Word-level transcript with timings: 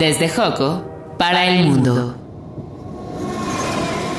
Desde 0.00 0.30
Joco 0.30 0.82
para 1.18 1.46
el 1.46 1.66
mundo. 1.66 2.14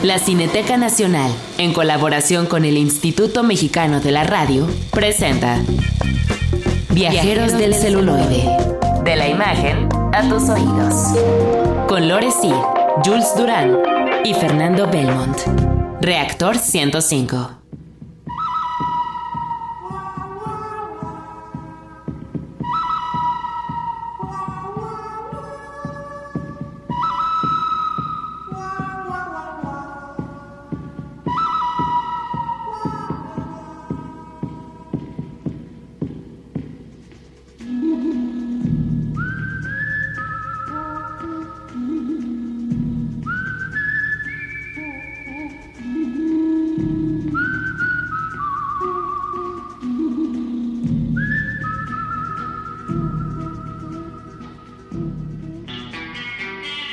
La 0.03 0.19
Cineteca 0.19 0.77
Nacional, 0.77 1.31
en 1.57 1.73
colaboración 1.73 2.45
con 2.45 2.65
el 2.65 2.77
Instituto 2.77 3.41
Mexicano 3.41 3.99
de 3.99 4.11
la 4.11 4.23
Radio, 4.23 4.67
presenta 4.91 5.59
Viajeros 6.91 7.53
del 7.53 7.73
celuloide. 7.73 8.47
De 9.03 9.15
la 9.15 9.27
imagen 9.27 9.89
a 10.13 10.21
tus 10.29 10.49
oídos. 10.49 11.17
Con 11.87 12.07
Lore 12.07 12.29
Sir, 12.29 12.53
Jules 13.03 13.33
Durán 13.35 13.75
y 14.23 14.35
Fernando 14.35 14.85
Belmont. 14.85 15.35
Reactor 15.99 16.59
105. 16.59 17.60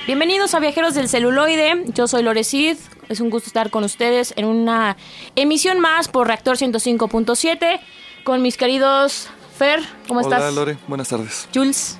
Bienvenidos 0.08 0.54
a 0.54 0.58
Viajeros 0.60 0.94
del 0.94 1.06
Celuloide. 1.06 1.84
Yo 1.92 2.08
soy 2.08 2.22
Lore 2.22 2.42
Cid. 2.42 2.78
Es 3.10 3.20
un 3.20 3.28
gusto 3.28 3.48
estar 3.48 3.68
con 3.68 3.84
ustedes 3.84 4.32
en 4.36 4.46
una 4.46 4.96
emisión 5.36 5.80
más 5.80 6.08
por 6.08 6.26
Reactor 6.26 6.56
105.7 6.56 7.78
con 8.24 8.40
mis 8.40 8.56
queridos 8.56 9.28
Fer. 9.58 9.80
¿Cómo 10.08 10.22
estás? 10.22 10.40
Hola 10.40 10.50
Lore, 10.52 10.78
buenas 10.86 11.08
tardes. 11.10 11.46
Jules. 11.54 11.98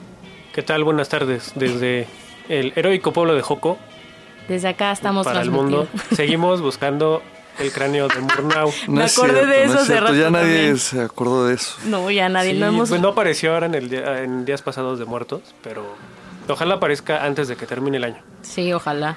¿Qué 0.55 0.63
tal? 0.63 0.85
Buenas 0.85 1.11
tardes. 1.11 1.53
Desde 1.55 2.07
el 2.49 2.73
heroico 2.77 3.13
pueblo 3.13 3.35
de 3.35 3.43
Joco 3.43 3.77
Desde 4.49 4.69
acá 4.69 4.91
estamos 4.91 5.27
para 5.27 5.43
el 5.43 5.51
mundo. 5.51 5.87
Seguimos 6.17 6.63
buscando 6.63 7.23
el 7.59 7.71
cráneo 7.73 8.09
de 8.09 8.21
Murnau. 8.21 8.73
Me 8.89 9.05
es 9.05 9.19
acordé 9.19 9.45
de 9.45 9.65
eso 9.65 9.75
no 9.75 9.81
es 9.83 9.89
rato 10.01 10.15
Ya 10.15 10.31
nadie 10.31 10.55
también. 10.55 10.79
se 10.79 11.03
acordó 11.03 11.47
de 11.47 11.57
eso. 11.57 11.77
No, 11.85 12.11
ya 12.11 12.31
nadie. 12.31 12.53
Sí, 12.53 12.59
no 12.59 12.69
hemos... 12.69 12.89
pues 12.89 13.03
no 13.03 13.09
apareció 13.09 13.53
ahora 13.53 13.67
en, 13.67 13.75
el 13.75 13.91
día- 13.91 14.23
en 14.23 14.47
días 14.47 14.63
pasados 14.63 14.99
de 14.99 15.05
muertos, 15.05 15.43
pero 15.63 15.85
ojalá 16.49 16.75
aparezca 16.75 17.25
antes 17.25 17.49
de 17.49 17.57
que 17.57 17.67
termine 17.67 17.97
el 17.99 18.05
año. 18.05 18.23
Sí, 18.43 18.73
ojalá. 18.73 19.17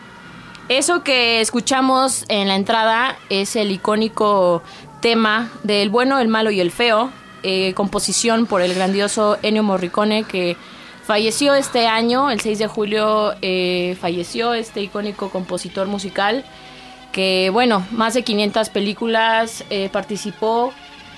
Eso 0.69 1.03
que 1.03 1.41
escuchamos 1.41 2.23
en 2.29 2.47
la 2.47 2.55
entrada 2.55 3.17
es 3.29 3.55
el 3.55 3.71
icónico 3.71 4.61
tema 5.01 5.51
del 5.63 5.89
bueno, 5.89 6.19
el 6.19 6.27
malo 6.27 6.51
y 6.51 6.61
el 6.61 6.71
feo, 6.71 7.11
eh, 7.43 7.73
composición 7.73 8.45
por 8.45 8.61
el 8.61 8.73
grandioso 8.73 9.37
Ennio 9.41 9.63
Morricone 9.63 10.23
que 10.23 10.55
falleció 11.03 11.55
este 11.55 11.87
año, 11.87 12.29
el 12.29 12.39
6 12.39 12.59
de 12.59 12.67
julio 12.67 13.33
eh, 13.41 13.97
falleció 13.99 14.53
este 14.53 14.81
icónico 14.81 15.29
compositor 15.29 15.87
musical 15.87 16.45
que 17.11 17.49
bueno, 17.51 17.85
más 17.91 18.13
de 18.13 18.23
500 18.23 18.69
películas 18.69 19.65
eh, 19.69 19.89
participó 19.91 20.71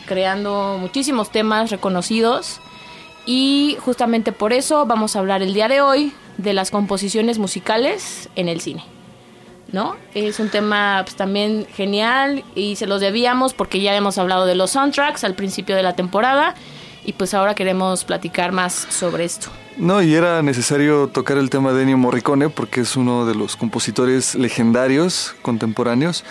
creando 0.08 0.77
muchísimos 0.80 1.30
temas 1.30 1.70
reconocidos 1.70 2.61
y 3.26 3.78
justamente 3.80 4.32
por 4.32 4.54
eso 4.54 4.86
vamos 4.86 5.16
a 5.16 5.20
hablar 5.20 5.42
el 5.42 5.54
día 5.54 5.68
de 5.68 5.82
hoy 5.82 6.14
de 6.38 6.54
las 6.54 6.72
composiciones 6.72 7.40
musicales 7.40 8.30
en 8.36 8.50
el 8.50 8.62
cine. 8.62 8.84
¿No? 9.72 9.96
Es 10.14 10.40
un 10.40 10.50
tema 10.50 11.02
pues, 11.04 11.16
también 11.16 11.66
genial 11.74 12.44
y 12.54 12.76
se 12.76 12.86
los 12.86 13.02
debíamos 13.02 13.56
porque 13.56 13.82
ya 13.82 13.95
hemos 13.95 14.20
hablado 14.20 14.45
de 14.45 14.54
los 14.54 14.70
soundtracks 14.72 15.23
al 15.23 15.33
principio 15.33 15.76
de 15.76 15.82
la 15.82 15.95
temporada 15.95 16.54
y 17.06 17.14
pues 17.14 17.33
ahora 17.33 17.56
queremos 17.56 18.04
platicar 18.04 18.52
más 18.52 18.73
sobre 18.73 19.26
esto. 19.26 19.50
No, 19.78 20.04
y 20.04 20.14
era 20.14 20.44
necesario 20.44 21.08
tocar 21.08 21.38
el 21.38 21.50
tema 21.50 21.73
de 21.73 21.82
Ennio 21.82 21.98
Morricone 21.98 22.50
porque 22.50 22.82
es 22.82 22.95
uno 22.95 23.26
de 23.26 23.33
los 23.33 23.56
compositores 23.56 24.36
legendarios 24.36 25.36
contemporáneos 25.42 26.23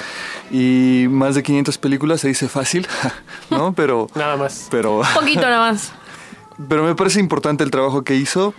y 0.53 1.07
más 1.11 1.35
de 1.35 1.43
500 1.43 1.79
películas 1.79 2.21
se 2.21 2.29
dice 2.29 2.49
fácil, 2.49 2.87
¿no? 3.51 3.73
Pero, 3.73 4.07
Nada 4.15 4.37
más. 4.37 4.69
pero, 4.71 5.03
poquito 5.15 5.43
nada 5.43 5.73
más. 5.73 5.93
Pero 6.69 6.85
me 6.85 6.95
parece 6.95 7.21
importante 7.21 7.65
el 7.65 7.71
trabajo 7.71 8.03
que 8.03 8.15
hizo 8.15 8.55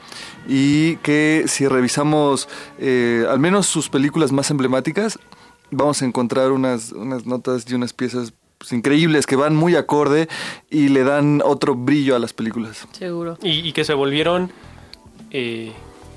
y 0.47 0.97
que 0.97 1.45
si 1.47 1.67
revisamos 1.67 2.47
eh, 2.79 3.25
al 3.29 3.39
menos 3.39 3.67
sus 3.67 3.89
películas 3.89 4.31
más 4.31 4.51
emblemáticas, 4.51 5.19
vamos 5.71 6.01
a 6.01 6.05
encontrar 6.05 6.51
unas, 6.51 6.91
unas 6.91 7.25
notas 7.25 7.65
y 7.69 7.73
unas 7.73 7.93
piezas 7.93 8.33
pues, 8.57 8.71
increíbles 8.73 9.25
que 9.25 9.35
van 9.35 9.55
muy 9.55 9.75
acorde 9.75 10.27
y 10.69 10.89
le 10.89 11.03
dan 11.03 11.41
otro 11.43 11.75
brillo 11.75 12.15
a 12.15 12.19
las 12.19 12.33
películas. 12.33 12.87
Seguro. 12.91 13.37
Y, 13.41 13.67
y 13.67 13.73
que 13.73 13.83
se 13.83 13.93
volvieron... 13.93 14.51
eh, 15.31 15.71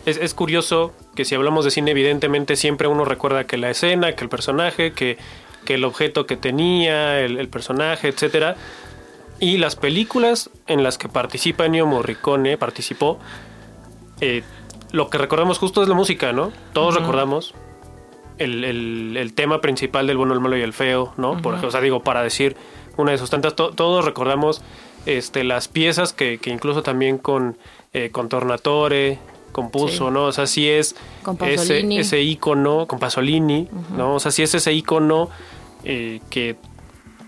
es, 0.05 0.19
es 0.19 0.35
curioso 0.35 0.95
que 1.17 1.25
si 1.25 1.35
hablamos 1.35 1.65
de 1.65 1.73
cine, 1.73 1.91
evidentemente 1.91 2.55
siempre 2.55 2.87
uno 2.87 3.05
recuerda 3.05 3.45
que 3.45 3.57
la 3.57 3.71
escena, 3.71 4.15
que 4.15 4.23
el 4.23 4.31
personaje, 4.31 4.93
que, 4.93 5.19
que 5.65 5.75
el 5.75 5.85
objeto 5.85 6.27
que 6.27 6.37
tenía, 6.37 7.21
el, 7.21 7.39
el 7.39 7.49
personaje, 7.49 8.07
etcétera. 8.07 8.57
Y 9.39 9.59
las 9.59 9.77
películas 9.77 10.51
en 10.67 10.83
las 10.83 10.97
que 10.99 11.09
participa 11.09 11.67
Ennio 11.67 11.87
Morricone, 11.87 12.57
participó, 12.57 13.19
eh, 14.21 14.43
lo 14.93 15.11
que 15.11 15.19
recordamos 15.19 15.59
justo 15.59 15.83
es 15.83 15.89
la 15.89 15.95
música, 15.95 16.33
¿no? 16.33 16.53
Todos 16.73 16.95
recordamos 16.95 17.55
el, 18.39 18.65
el- 18.65 19.17
el 19.17 19.33
tema 19.35 19.61
principal 19.61 20.07
del 20.07 20.17
bueno, 20.17 20.33
el 20.33 20.41
malo 20.41 20.57
y 20.57 20.63
el 20.63 20.73
feo, 20.73 21.13
¿no? 21.17 21.33
Por 21.43 21.53
ejemplo, 21.55 21.69
o 21.69 21.71
sea, 21.71 21.81
digo, 21.81 22.03
para 22.03 22.23
decir 22.23 22.57
una 22.97 23.13
de 23.13 23.19
sus 23.19 23.29
tantas, 23.31 23.55
to- 23.55 23.71
todos 23.73 24.05
recordamos 24.05 24.63
este, 25.05 25.45
las 25.45 25.69
piezas 25.69 26.13
que, 26.13 26.39
que 26.39 26.51
incluso 26.51 26.83
también 26.83 27.19
con, 27.19 27.59
eh, 27.93 28.11
con 28.11 28.29
Tornatore 28.29 29.19
compuso, 29.53 30.09
Sí. 30.09 30.13
¿no? 30.13 30.25
O 30.25 30.33
sea, 30.33 30.47
sí 30.47 30.69
es 30.69 30.97
Con 31.23 31.37
ese, 31.43 31.81
ese 31.99 32.21
ícono, 32.23 32.87
con 32.87 32.99
Pasolini, 32.99 33.69
¿no? 33.97 34.15
O 34.15 34.21
sea, 34.21 34.31
sí 34.31 34.43
es 34.43 34.55
ese 34.55 34.73
ícono 34.73 35.29
eh, 35.85 36.21
que, 36.31 36.57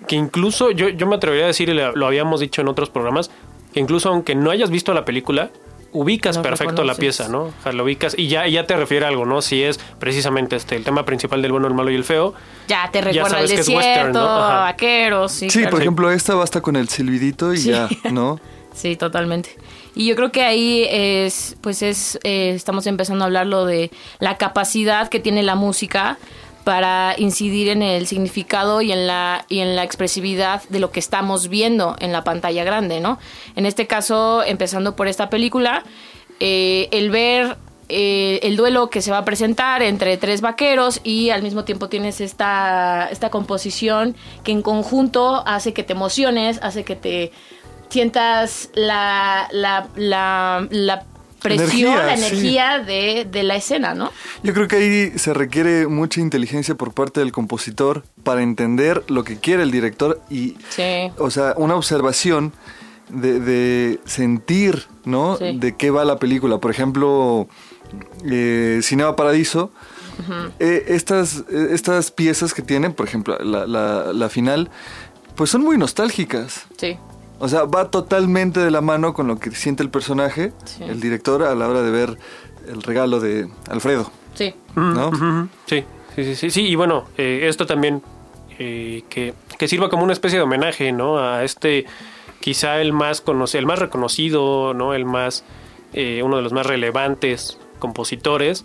que 0.09 0.17
incluso, 0.17 0.71
yo, 0.73 0.89
yo 0.89 1.07
me 1.07 1.15
atrevería 1.17 1.45
a 1.45 1.49
decir, 1.49 1.69
y 1.69 1.75
lo 1.75 1.93
lo 1.95 2.07
habíamos 2.07 2.41
dicho 2.41 2.61
en 2.63 2.69
otros 2.69 2.91
programas, 2.91 3.31
que 3.73 3.81
incluso 3.81 4.09
aunque 4.09 4.35
no 4.35 4.51
hayas 4.51 4.71
visto 4.71 4.93
la 4.95 5.05
película, 5.05 5.51
ubicas 5.93 6.37
Lo 6.37 6.43
perfecto 6.43 6.85
la 6.85 6.95
pieza, 6.95 7.29
¿no? 7.29 7.45
O 7.45 7.53
sea, 7.63 7.73
lo 7.73 7.85
ubicas 7.85 8.15
y 8.19 8.29
ya, 8.29 8.47
ya 8.47 8.67
te 8.67 8.77
refiere 8.77 9.07
a 9.07 9.09
algo, 9.09 9.25
¿no? 9.25 9.41
Si 9.43 9.63
es 9.63 9.79
precisamente 9.99 10.57
este 10.57 10.77
el 10.77 10.85
tema 10.85 11.05
principal 11.05 11.41
del 11.43 11.53
bueno, 11.53 11.67
el 11.67 11.75
malo 11.75 11.91
y 11.91 11.95
el 11.95 12.05
feo. 12.05 12.35
Ya 12.67 12.91
te 12.91 13.01
recuerda 13.01 13.31
sabes 13.31 13.51
el 13.51 13.57
que 13.57 13.61
es 13.61 13.67
desierto, 13.67 13.89
western, 13.89 14.13
¿no? 14.13 14.25
Vaqueros, 14.25 15.33
sí. 15.33 15.51
Sí, 15.51 15.59
claro. 15.61 15.71
por 15.71 15.81
ejemplo, 15.81 16.11
esta 16.11 16.35
basta 16.35 16.61
con 16.61 16.77
el 16.77 16.89
silbidito 16.89 17.55
y 17.55 17.59
Sí. 17.59 17.71
ya, 17.71 17.89
¿no? 18.11 18.41
Sí, 18.75 18.95
totalmente. 18.95 19.57
Y 19.97 20.07
yo 20.07 20.15
creo 20.15 20.31
que 20.31 20.43
ahí 20.43 20.87
es, 20.89 21.57
pues 21.63 21.83
es, 21.83 22.17
eh, 22.23 22.53
estamos 22.55 22.87
empezando 22.87 23.25
a 23.25 23.27
hablarlo 23.27 23.67
de 23.67 23.91
la 24.21 24.37
capacidad 24.37 25.09
que 25.09 25.19
tiene 25.19 25.43
la 25.43 25.57
música 25.57 26.17
para 26.69 27.15
incidir 27.17 27.71
en 27.71 27.81
el 27.81 28.07
significado 28.07 28.83
y 28.83 28.93
en 28.93 29.07
la 29.07 29.47
y 29.49 29.61
en 29.61 29.75
la 29.75 29.85
expresividad 29.85 30.63
de 30.69 30.81
lo 30.81 30.91
que 30.91 31.01
estamos 31.01 31.49
viendo 31.49 31.97
en 31.99 32.13
la 32.13 32.25
pantalla 32.25 32.63
grande, 32.63 33.01
¿no? 33.01 33.19
En 33.57 33.65
este 33.65 33.87
caso, 33.87 34.43
empezando 34.45 34.95
por 34.95 35.09
esta 35.09 35.31
película, 35.31 35.83
eh, 36.41 36.91
el 36.91 37.09
ver 37.09 37.57
eh, 37.89 38.41
el 38.43 38.59
duelo 38.59 38.91
que 38.91 39.01
se 39.01 39.11
va 39.11 39.17
a 39.17 39.25
presentar 39.25 39.81
entre 39.81 40.19
tres 40.19 40.43
vaqueros 40.43 41.01
y 41.05 41.31
al 41.31 41.43
mismo 41.43 41.65
tiempo 41.65 41.89
tienes 41.89 42.21
esta, 42.21 43.09
esta 43.11 43.31
composición 43.31 44.15
que 44.45 44.53
en 44.53 44.61
conjunto 44.61 45.43
hace 45.47 45.73
que 45.73 45.85
te 45.85 45.95
emociones, 45.95 46.61
hace 46.61 46.85
que 46.85 46.97
te 46.97 47.33
sientas 47.89 48.69
la, 48.75 49.49
la, 49.53 49.89
la, 49.97 50.69
la 50.69 51.07
presión, 51.41 51.93
Energía, 51.93 52.03
la 52.07 52.17
sí. 52.17 52.27
energía 52.27 52.79
de, 52.81 53.27
de 53.31 53.43
la 53.43 53.57
escena, 53.57 53.95
¿no? 53.95 54.11
Yo 54.43 54.53
creo 54.55 54.69
que 54.69 54.77
ahí 54.77 55.19
se 55.19 55.33
requiere 55.35 55.87
mucha 55.87 56.21
inteligencia 56.21 56.75
por 56.75 56.93
parte 56.93 57.21
del 57.21 57.33
compositor 57.33 58.05
para 58.25 58.43
entender 58.43 59.05
lo 59.09 59.25
que 59.25 59.37
quiere 59.39 59.63
el 59.63 59.71
director 59.71 60.21
y, 60.31 60.57
Sí. 60.71 61.11
o 61.19 61.31
sea, 61.31 61.55
una 61.57 61.75
observación 61.77 62.53
de, 63.09 63.41
de 63.41 64.01
sentir, 64.05 64.87
¿no? 65.05 65.37
Sí. 65.39 65.57
De 65.59 65.77
qué 65.77 65.91
va 65.91 66.05
la 66.05 66.19
película. 66.19 66.59
Por 66.59 66.71
ejemplo, 66.71 67.49
eh, 68.25 68.81
Cinema 68.83 69.17
Paradiso. 69.17 69.71
eh, 70.59 70.85
estas, 70.89 71.45
eh, 71.51 71.69
estas 71.71 72.11
piezas 72.11 72.53
que 72.53 72.61
tienen, 72.63 72.93
por 72.93 73.07
ejemplo, 73.07 73.39
la, 73.39 73.67
la- 73.69 74.13
la 74.13 74.29
final, 74.29 74.69
pues 75.37 75.49
son 75.51 75.63
muy 75.63 75.79
nostálgicas. 75.79 76.67
Sí. 76.77 76.99
O 77.41 77.49
sea, 77.49 77.65
va 77.65 77.91
totalmente 77.91 78.61
de 78.61 78.71
la 78.71 78.81
mano 78.81 79.15
con 79.15 79.29
lo 79.29 79.39
que 79.39 79.51
siente 79.53 79.83
el 79.83 79.91
personaje, 79.91 80.53
Sí. 80.65 80.85
el 80.85 81.01
director, 81.01 81.43
a 81.45 81.55
la 81.55 81.69
hora 81.69 81.83
de 81.83 81.91
ver 81.91 82.19
el 82.69 82.83
regalo 82.83 83.21
de 83.21 83.49
Alfredo. 83.71 84.11
Sí. 84.35 84.55
¿no? 84.75 85.09
Ujú, 85.09 85.49
Sí, 85.67 85.85
sí, 86.17 86.25
sí, 86.25 86.35
sí, 86.35 86.51
sí. 86.51 86.67
Y 86.69 86.75
bueno, 86.75 87.05
eh, 87.17 87.47
esto 87.49 87.67
también 87.67 88.03
eh, 88.59 89.05
que, 89.09 89.35
que 89.59 89.69
sirva 89.69 89.89
como 89.89 90.03
una 90.05 90.13
especie 90.13 90.39
de 90.39 90.43
homenaje, 90.45 90.91
¿no? 90.93 91.19
A 91.19 91.45
este, 91.45 91.87
quizá 92.41 92.81
el 92.81 92.93
más 92.93 93.21
conoce, 93.21 93.59
el 93.59 93.67
más 93.67 93.79
reconocido, 93.79 94.75
¿no? 94.75 94.95
El 94.95 95.05
más, 95.05 95.45
eh, 95.93 96.23
uno 96.25 96.37
de 96.37 96.43
los 96.43 96.53
más 96.53 96.67
relevantes 96.67 97.59
compositores 97.79 98.65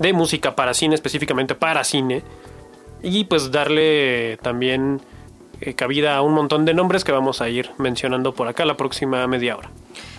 de 0.00 0.12
música 0.12 0.56
para 0.56 0.74
cine, 0.74 0.94
específicamente 0.96 1.54
para 1.54 1.84
cine, 1.84 2.24
y 3.02 3.24
pues 3.24 3.52
darle 3.52 4.38
también 4.42 5.00
eh, 5.00 5.04
cabida 5.76 6.16
a 6.16 6.22
un 6.22 6.34
montón 6.34 6.64
de 6.64 6.74
nombres 6.74 7.04
que 7.04 7.12
vamos 7.12 7.40
a 7.40 7.48
ir 7.48 7.70
mencionando 7.78 8.34
por 8.34 8.48
acá 8.48 8.64
la 8.64 8.76
próxima 8.76 9.26
media 9.26 9.56
hora. 9.56 9.70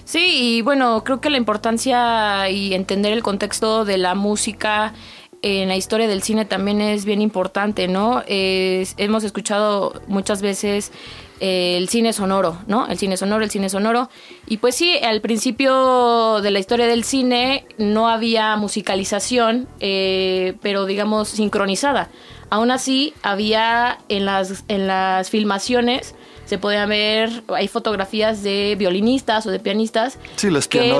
Sí, 0.05 0.57
y 0.57 0.61
bueno, 0.61 1.03
creo 1.03 1.21
que 1.21 1.29
la 1.29 1.37
importancia 1.37 2.49
y 2.49 2.73
entender 2.73 3.13
el 3.13 3.23
contexto 3.23 3.85
de 3.85 3.97
la 3.97 4.15
música 4.15 4.93
en 5.41 5.67
la 5.67 5.75
historia 5.75 6.07
del 6.07 6.23
cine 6.23 6.45
también 6.45 6.81
es 6.81 7.03
bien 7.05 7.21
importante, 7.21 7.87
¿no? 7.87 8.23
hemos 8.27 9.23
escuchado 9.25 10.01
muchas 10.07 10.41
veces 10.41 10.91
eh, 10.91 11.32
el 11.43 11.89
cine 11.89 12.13
sonoro, 12.13 12.57
¿no? 12.67 12.87
El 12.87 12.97
cine 12.97 13.17
sonoro, 13.17 13.43
el 13.43 13.51
cine 13.51 13.67
sonoro. 13.67 14.09
Y 14.47 14.57
pues 14.57 14.75
sí, 14.75 14.97
al 14.97 15.19
principio 15.19 16.39
de 16.41 16.51
la 16.51 16.59
historia 16.59 16.87
del 16.87 17.03
cine 17.03 17.65
no 17.77 18.07
había 18.07 18.55
musicalización, 18.55 19.67
eh, 19.81 20.55
pero 20.61 20.85
digamos 20.85 21.27
sincronizada. 21.27 22.07
Aún 22.49 22.71
así, 22.71 23.13
había 23.23 23.97
en 24.07 24.25
las, 24.25 24.63
en 24.69 24.87
las 24.87 25.29
filmaciones 25.29 26.15
se 26.45 26.57
podían 26.57 26.87
ver, 26.87 27.43
hay 27.49 27.67
fotografías 27.67 28.43
de 28.43 28.75
violinistas 28.77 29.45
o 29.45 29.51
de 29.51 29.59
pianistas 29.59 30.19
sí, 30.35 30.49
las 30.49 30.67
que, 30.67 30.93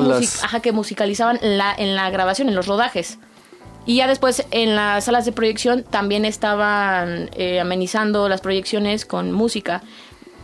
ajá, 0.44 0.62
que 0.62 0.72
musicalizaban 0.72 1.38
la, 1.42 1.74
en 1.78 1.95
la 1.95 2.10
grabación, 2.10 2.50
en 2.50 2.56
los 2.56 2.68
rodajes. 2.68 3.18
Y 3.86 3.98
ya 3.98 4.07
después 4.07 4.45
en 4.51 4.75
las 4.75 5.06
salas 5.06 5.25
de 5.25 5.34
proyección 5.34 5.84
también 5.84 6.24
estaban 6.24 7.30
eh, 7.34 7.60
amenizando 7.60 8.30
las 8.30 8.40
proyecciones 8.40 9.06
con 9.06 9.31
música. 9.31 9.84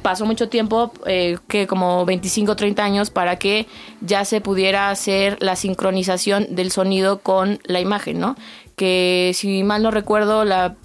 Pasó 0.01 0.25
mucho 0.25 0.49
tiempo, 0.49 0.91
eh, 1.05 1.37
que 1.47 1.67
como 1.67 2.05
25 2.05 2.53
o 2.53 2.55
30 2.55 2.83
años, 2.83 3.09
para 3.09 3.37
que 3.37 3.67
ya 4.01 4.23
se 4.25 4.41
pudiera 4.41 4.89
hacer 4.89 5.37
la 5.41 5.55
sincronización 5.55 6.47
del 6.55 6.71
sonido 6.71 7.19
con 7.19 7.59
la 7.65 7.79
imagen, 7.79 8.19
¿no? 8.19 8.35
Que 8.75 9.31
si 9.35 9.63
mal 9.63 9.83
no 9.83 9.91
recuerdo, 9.91 10.45
la, 10.45 10.75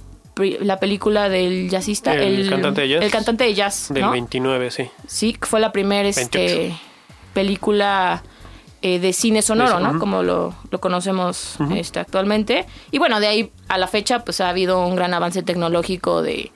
la 0.60 0.80
película 0.80 1.28
del 1.28 1.70
jazzista, 1.70 2.14
el, 2.14 2.50
cantante 2.50 2.82
de 2.82 2.88
jazz. 2.88 3.02
El 3.02 3.10
cantante 3.10 3.44
de 3.44 3.54
jazz. 3.54 3.88
Del 3.90 4.08
29, 4.08 4.70
sí. 4.70 4.90
Sí, 5.06 5.36
fue 5.40 5.60
la 5.60 5.70
primera 5.70 6.08
este, 6.08 6.74
película 7.32 8.22
eh, 8.82 8.98
de 8.98 9.12
cine 9.12 9.40
sonoro, 9.42 9.80
¿no? 9.80 9.98
Como 9.98 10.22
lo, 10.22 10.54
conocemos 10.80 11.56
este, 11.74 12.00
actualmente. 12.00 12.66
Y 12.90 12.98
bueno, 12.98 13.20
de 13.20 13.28
ahí 13.28 13.50
a 13.68 13.78
la 13.78 13.86
fecha, 13.86 14.24
pues 14.24 14.40
ha 14.40 14.48
habido 14.48 14.86
un 14.86 14.96
gran 14.96 15.14
avance 15.14 15.42
tecnológico 15.42 16.20
de, 16.20 16.50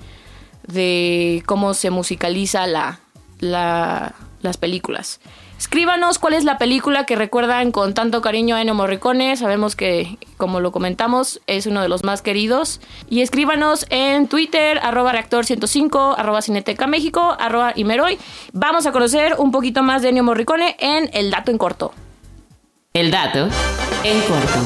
de 0.68 1.42
cómo 1.46 1.74
se 1.74 1.90
musicaliza 1.90 2.66
la, 2.66 3.00
las 3.40 4.56
películas. 4.56 5.20
Escríbanos 5.58 6.20
cuál 6.20 6.34
es 6.34 6.44
la 6.44 6.56
película 6.56 7.04
que 7.04 7.16
recuerdan 7.16 7.72
con 7.72 7.92
tanto 7.92 8.22
cariño 8.22 8.54
a 8.54 8.60
Ennio 8.60 8.76
Morricone. 8.76 9.36
Sabemos 9.36 9.74
que, 9.74 10.16
como 10.36 10.60
lo 10.60 10.70
comentamos, 10.70 11.40
es 11.48 11.66
uno 11.66 11.82
de 11.82 11.88
los 11.88 12.04
más 12.04 12.22
queridos. 12.22 12.80
Y 13.10 13.22
escríbanos 13.22 13.84
en 13.90 14.28
Twitter, 14.28 14.78
arroba 14.80 15.12
reactor105, 15.12 16.14
arroba 16.16 16.42
Cineteca 16.42 16.86
México, 16.86 17.36
arroba 17.40 17.72
Imeroy. 17.74 18.18
Vamos 18.52 18.86
a 18.86 18.92
conocer 18.92 19.34
un 19.36 19.50
poquito 19.50 19.82
más 19.82 20.02
de 20.02 20.10
Ennio 20.10 20.22
Morricone 20.22 20.76
en 20.78 21.10
El 21.12 21.32
Dato 21.32 21.50
en 21.50 21.58
Corto. 21.58 21.92
El 22.94 23.10
dato 23.10 23.48
en 24.04 24.20
corto. 24.22 24.58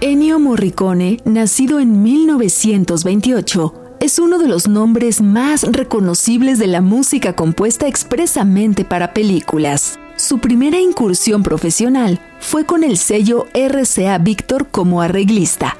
Ennio 0.00 0.38
Morricone, 0.38 1.18
nacido 1.24 1.78
en 1.78 2.02
1928, 2.02 3.81
es 4.02 4.18
uno 4.18 4.38
de 4.38 4.48
los 4.48 4.66
nombres 4.66 5.22
más 5.22 5.62
reconocibles 5.62 6.58
de 6.58 6.66
la 6.66 6.80
música 6.80 7.34
compuesta 7.34 7.86
expresamente 7.86 8.84
para 8.84 9.14
películas. 9.14 9.96
Su 10.16 10.40
primera 10.40 10.80
incursión 10.80 11.44
profesional 11.44 12.18
fue 12.40 12.66
con 12.66 12.82
el 12.82 12.98
sello 12.98 13.46
RCA 13.54 14.18
Victor 14.18 14.66
como 14.68 15.02
arreglista, 15.02 15.76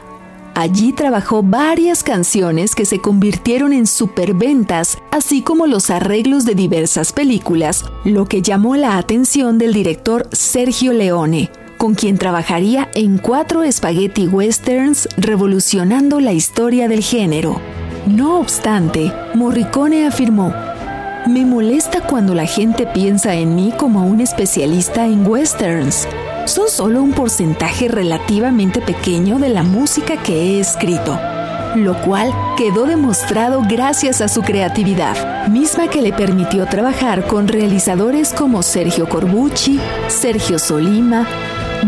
Allí 0.54 0.92
trabajó 0.92 1.42
varias 1.42 2.02
canciones 2.02 2.74
que 2.74 2.84
se 2.84 2.98
convirtieron 2.98 3.72
en 3.72 3.86
superventas, 3.86 4.98
así 5.10 5.40
como 5.40 5.66
los 5.66 5.88
arreglos 5.88 6.44
de 6.44 6.54
diversas 6.54 7.14
películas, 7.14 7.86
lo 8.04 8.26
que 8.26 8.42
llamó 8.42 8.76
la 8.76 8.98
atención 8.98 9.56
del 9.56 9.72
director 9.72 10.28
Sergio 10.32 10.92
Leone, 10.92 11.50
con 11.78 11.94
quien 11.94 12.18
trabajaría 12.18 12.90
en 12.94 13.16
cuatro 13.16 13.62
spaghetti 13.72 14.28
westerns 14.28 15.08
revolucionando 15.16 16.20
la 16.20 16.34
historia 16.34 16.86
del 16.86 17.02
género. 17.02 17.81
No 18.06 18.40
obstante, 18.40 19.12
Morricone 19.34 20.06
afirmó, 20.06 20.52
me 21.28 21.46
molesta 21.46 22.00
cuando 22.00 22.34
la 22.34 22.46
gente 22.46 22.84
piensa 22.84 23.34
en 23.34 23.54
mí 23.54 23.72
como 23.78 24.04
un 24.04 24.20
especialista 24.20 25.06
en 25.06 25.24
westerns. 25.24 26.08
Son 26.46 26.68
solo 26.68 27.00
un 27.00 27.12
porcentaje 27.12 27.86
relativamente 27.86 28.80
pequeño 28.80 29.38
de 29.38 29.50
la 29.50 29.62
música 29.62 30.16
que 30.20 30.34
he 30.34 30.60
escrito, 30.60 31.16
lo 31.76 31.96
cual 32.02 32.34
quedó 32.56 32.86
demostrado 32.86 33.62
gracias 33.68 34.20
a 34.20 34.26
su 34.26 34.42
creatividad, 34.42 35.46
misma 35.46 35.86
que 35.86 36.02
le 36.02 36.12
permitió 36.12 36.66
trabajar 36.66 37.28
con 37.28 37.46
realizadores 37.46 38.32
como 38.32 38.64
Sergio 38.64 39.08
Corbucci, 39.08 39.78
Sergio 40.08 40.58
Solima, 40.58 41.24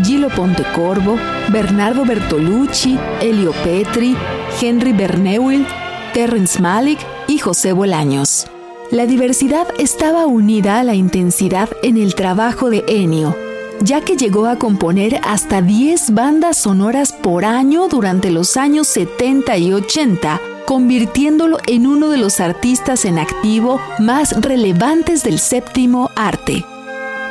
Gilo 0.00 0.28
Pontecorvo, 0.28 1.16
Bernardo 1.48 2.04
Bertolucci, 2.04 2.96
Elio 3.20 3.50
Petri, 3.64 4.16
Henry 4.62 4.92
Berneuil, 4.92 5.66
Terrence 6.14 6.62
Malick 6.62 7.00
y 7.26 7.38
José 7.38 7.72
Bolaños. 7.72 8.46
La 8.92 9.04
diversidad 9.04 9.66
estaba 9.80 10.26
unida 10.26 10.78
a 10.78 10.84
la 10.84 10.94
intensidad 10.94 11.68
en 11.82 11.96
el 11.96 12.14
trabajo 12.14 12.70
de 12.70 12.84
Ennio, 12.86 13.36
ya 13.80 14.00
que 14.00 14.16
llegó 14.16 14.46
a 14.46 14.56
componer 14.56 15.20
hasta 15.24 15.60
10 15.60 16.14
bandas 16.14 16.56
sonoras 16.56 17.12
por 17.12 17.44
año 17.44 17.88
durante 17.88 18.30
los 18.30 18.56
años 18.56 18.86
70 18.86 19.58
y 19.58 19.72
80, 19.72 20.40
convirtiéndolo 20.66 21.58
en 21.66 21.84
uno 21.84 22.08
de 22.10 22.18
los 22.18 22.38
artistas 22.38 23.04
en 23.04 23.18
activo 23.18 23.80
más 23.98 24.40
relevantes 24.40 25.24
del 25.24 25.40
séptimo 25.40 26.12
arte. 26.14 26.64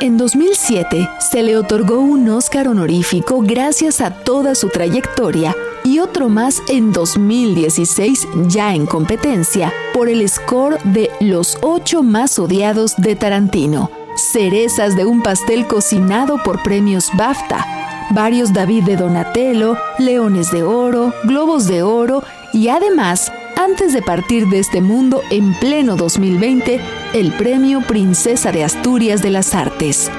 En 0.02 0.18
2007 0.18 1.08
se 1.20 1.42
le 1.42 1.56
otorgó 1.56 2.00
un 2.00 2.28
Oscar 2.28 2.68
honorífico 2.68 3.40
gracias 3.44 4.02
a 4.02 4.12
toda 4.12 4.56
su 4.56 4.68
trayectoria 4.68 5.56
y 5.84 6.00
otro 6.00 6.30
más 6.30 6.62
en 6.68 6.92
2016 6.92 8.28
ya 8.48 8.74
en 8.74 8.86
competencia 8.86 9.74
por 9.94 10.10
el 10.10 10.28
score 10.28 10.82
de 10.84 11.10
Los 11.20 11.58
ocho 11.62 12.04
más 12.04 12.40
odiados 12.40 12.96
de 12.98 13.16
Tarantino 13.16 13.90
cerezas 14.16 14.96
de 14.96 15.06
un 15.06 15.22
pastel 15.22 15.68
cocinado 15.68 16.38
por 16.44 16.62
premios 16.64 17.10
BAFTA, 17.16 17.66
varios 18.12 18.54
David 18.54 18.84
de 18.84 18.96
Donatello, 18.96 19.78
leones 20.00 20.52
de 20.52 20.64
oro, 20.64 21.14
globos 21.24 21.68
de 21.68 21.84
oro 21.84 22.24
y 22.54 22.70
además, 22.70 23.32
antes 23.58 23.94
de 23.94 24.02
partir 24.02 24.48
de 24.48 24.60
este 24.60 24.82
mundo 24.82 25.22
en 25.30 25.54
pleno 25.56 25.96
2020, 25.96 26.80
el 27.14 27.34
premio 27.34 27.82
Princesa 27.82 28.52
de 28.52 28.64
Asturias 28.64 29.22
de 29.22 29.30
las 29.32 29.56
Artes. 29.56 30.12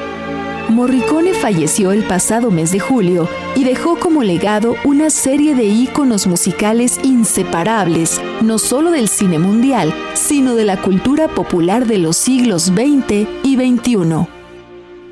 Morricone 0.75 1.35
falleció 1.35 1.93
el 1.93 2.03
pasado 2.03 2.51
mes 2.51 2.73
de 2.73 2.81
julio 2.81 3.29
y 3.55 3.63
dejó 3.63 3.97
como 3.97 4.25
legado 4.25 4.75
una 4.85 5.09
serie 5.09 5.55
de 5.55 5.63
íconos 5.63 6.27
musicales 6.27 6.99
inseparables, 7.05 8.21
no 8.43 8.59
solo 8.59 8.91
del 8.91 9.09
cine 9.09 9.39
mundial, 9.39 9.95
sino 10.15 10.57
de 10.57 10.65
la 10.65 10.83
cultura 10.83 11.29
popular 11.29 11.87
de 11.87 11.99
los 11.99 12.17
siglos 12.17 12.65
XX 12.65 13.29
y 13.45 13.55
XXI. 13.55 14.27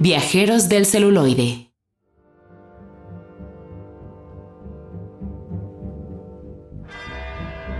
Viajeros 0.01 0.69
del 0.69 0.85
celuloide. 0.85 1.73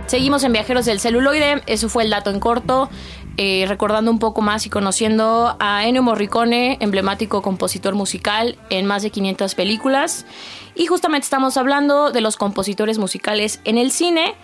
Seguimos 0.05 0.43
en 0.43 0.53
Viajeros 0.53 0.85
del 0.85 0.99
celuloide, 0.99 1.63
eso 1.65 1.89
fue 1.89 2.03
el 2.03 2.11
dato 2.11 2.29
en 2.29 2.39
corto. 2.39 2.89
Eh, 3.37 3.65
recordando 3.67 4.11
un 4.11 4.19
poco 4.19 4.41
más 4.41 4.67
y 4.67 4.69
conociendo 4.69 5.55
a 5.59 5.87
Ennio 5.87 6.03
Morricone, 6.03 6.77
emblemático 6.81 7.41
compositor 7.41 7.95
musical 7.95 8.57
en 8.69 8.85
más 8.85 9.01
de 9.01 9.09
500 9.09 9.55
películas. 9.55 10.27
Y 10.75 10.85
justamente 10.85 11.25
estamos 11.25 11.57
hablando 11.57 12.11
de 12.11 12.21
los 12.21 12.37
compositores 12.37 12.99
musicales 12.99 13.59
en 13.63 13.79
el 13.79 13.91
cine. 13.91 14.35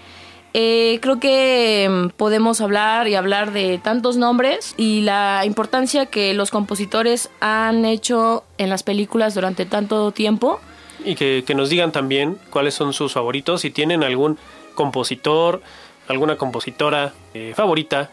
Eh, 0.55 0.98
creo 1.03 1.19
que 1.19 1.88
mm, 1.88 2.17
podemos 2.17 2.62
hablar 2.62 3.08
y 3.08 3.13
hablar 3.13 3.51
de 3.51 3.77
tantos 3.77 4.17
nombres 4.17 4.74
y 4.75 5.01
la 5.01 5.43
importancia 5.46 6.08
que 6.08 6.34
los 6.34 6.50
compositores 6.50 7.29
han 7.41 7.86
hecho 7.86 8.43
en 8.58 8.69
las 8.72 8.81
películas 8.81 9.36
durante 9.36 9.67
tanto 9.67 10.12
tiempo. 10.12 10.60
Y 11.05 11.13
que, 11.13 11.43
nos 11.55 11.69
digan 11.69 11.91
también 11.91 12.39
cuáles 12.50 12.74
son 12.74 12.93
sus 12.93 13.13
favoritos, 13.13 13.62
si 13.62 13.69
tienen 13.69 14.03
algún 14.03 14.39
compositor, 14.74 15.62
alguna 16.08 16.38
compositora 16.38 17.13
eh, 17.36 17.53
favorita 17.55 18.10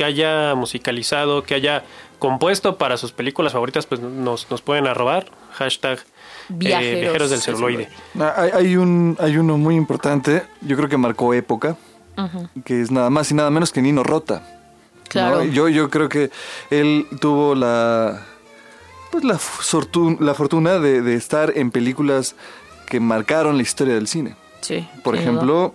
que 0.00 0.04
haya 0.06 0.54
musicalizado, 0.54 1.42
que 1.42 1.54
haya 1.54 1.84
compuesto 2.18 2.78
para 2.78 2.96
sus 2.96 3.12
películas 3.12 3.52
favoritas, 3.52 3.84
pues 3.84 4.00
nos, 4.00 4.50
nos 4.50 4.62
pueden 4.62 4.86
arrobar. 4.86 5.30
Hashtag 5.52 5.98
eh, 5.98 6.04
viajeros, 6.48 7.28
del 7.28 7.42
celuloide. 7.42 7.90
Ah, 8.18 8.46
hay, 8.54 8.76
un, 8.76 9.18
hay 9.20 9.36
uno 9.36 9.58
muy 9.58 9.74
importante, 9.74 10.42
yo 10.62 10.74
creo 10.78 10.88
que 10.88 10.96
marcó 10.96 11.34
época, 11.34 11.76
que 12.64 12.80
es 12.80 12.90
nada 12.90 13.10
más 13.10 13.30
y 13.30 13.34
nada 13.34 13.50
menos 13.50 13.72
que 13.72 13.82
Nino 13.82 14.02
Rota. 14.02 14.42
Claro. 15.06 15.44
Yo, 15.44 15.68
yo 15.68 15.90
creo 15.90 16.08
que 16.08 16.30
él 16.70 17.06
tuvo 17.20 17.54
la, 17.54 18.22
pues 19.10 19.22
la, 19.22 19.38
la 20.18 20.34
fortuna 20.34 20.78
de, 20.78 21.02
de, 21.02 21.14
estar 21.14 21.52
en 21.58 21.70
películas 21.70 22.36
que 22.86 23.00
marcaron 23.00 23.58
la 23.58 23.62
historia 23.62 23.96
del 23.96 24.08
cine. 24.08 24.34
Sí. 24.62 24.88
Por 25.04 25.14
ejemplo, 25.14 25.74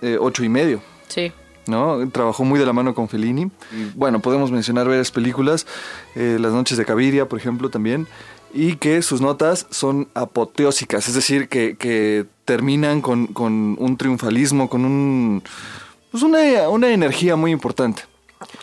eh, 0.00 0.16
Ocho 0.18 0.44
y 0.44 0.48
medio. 0.48 0.80
Sí. 1.08 1.30
¿No? 1.66 2.08
Trabajó 2.10 2.44
muy 2.44 2.58
de 2.58 2.66
la 2.66 2.72
mano 2.72 2.94
con 2.94 3.08
Fellini. 3.08 3.50
bueno, 3.94 4.20
podemos 4.20 4.50
mencionar 4.50 4.88
varias 4.88 5.10
películas, 5.10 5.66
eh, 6.14 6.38
Las 6.40 6.52
noches 6.52 6.78
de 6.78 6.84
Caviria, 6.84 7.28
por 7.28 7.38
ejemplo, 7.38 7.70
también, 7.70 8.06
y 8.52 8.76
que 8.76 9.02
sus 9.02 9.20
notas 9.20 9.66
son 9.70 10.08
apoteósicas, 10.14 11.08
es 11.08 11.14
decir, 11.14 11.48
que, 11.48 11.76
que 11.76 12.26
terminan 12.44 13.00
con, 13.00 13.26
con, 13.26 13.76
un 13.78 13.96
triunfalismo, 13.96 14.68
con 14.68 14.84
un, 14.84 15.42
pues 16.10 16.22
una, 16.22 16.68
una 16.68 16.88
energía 16.88 17.36
muy 17.36 17.50
importante. 17.50 18.02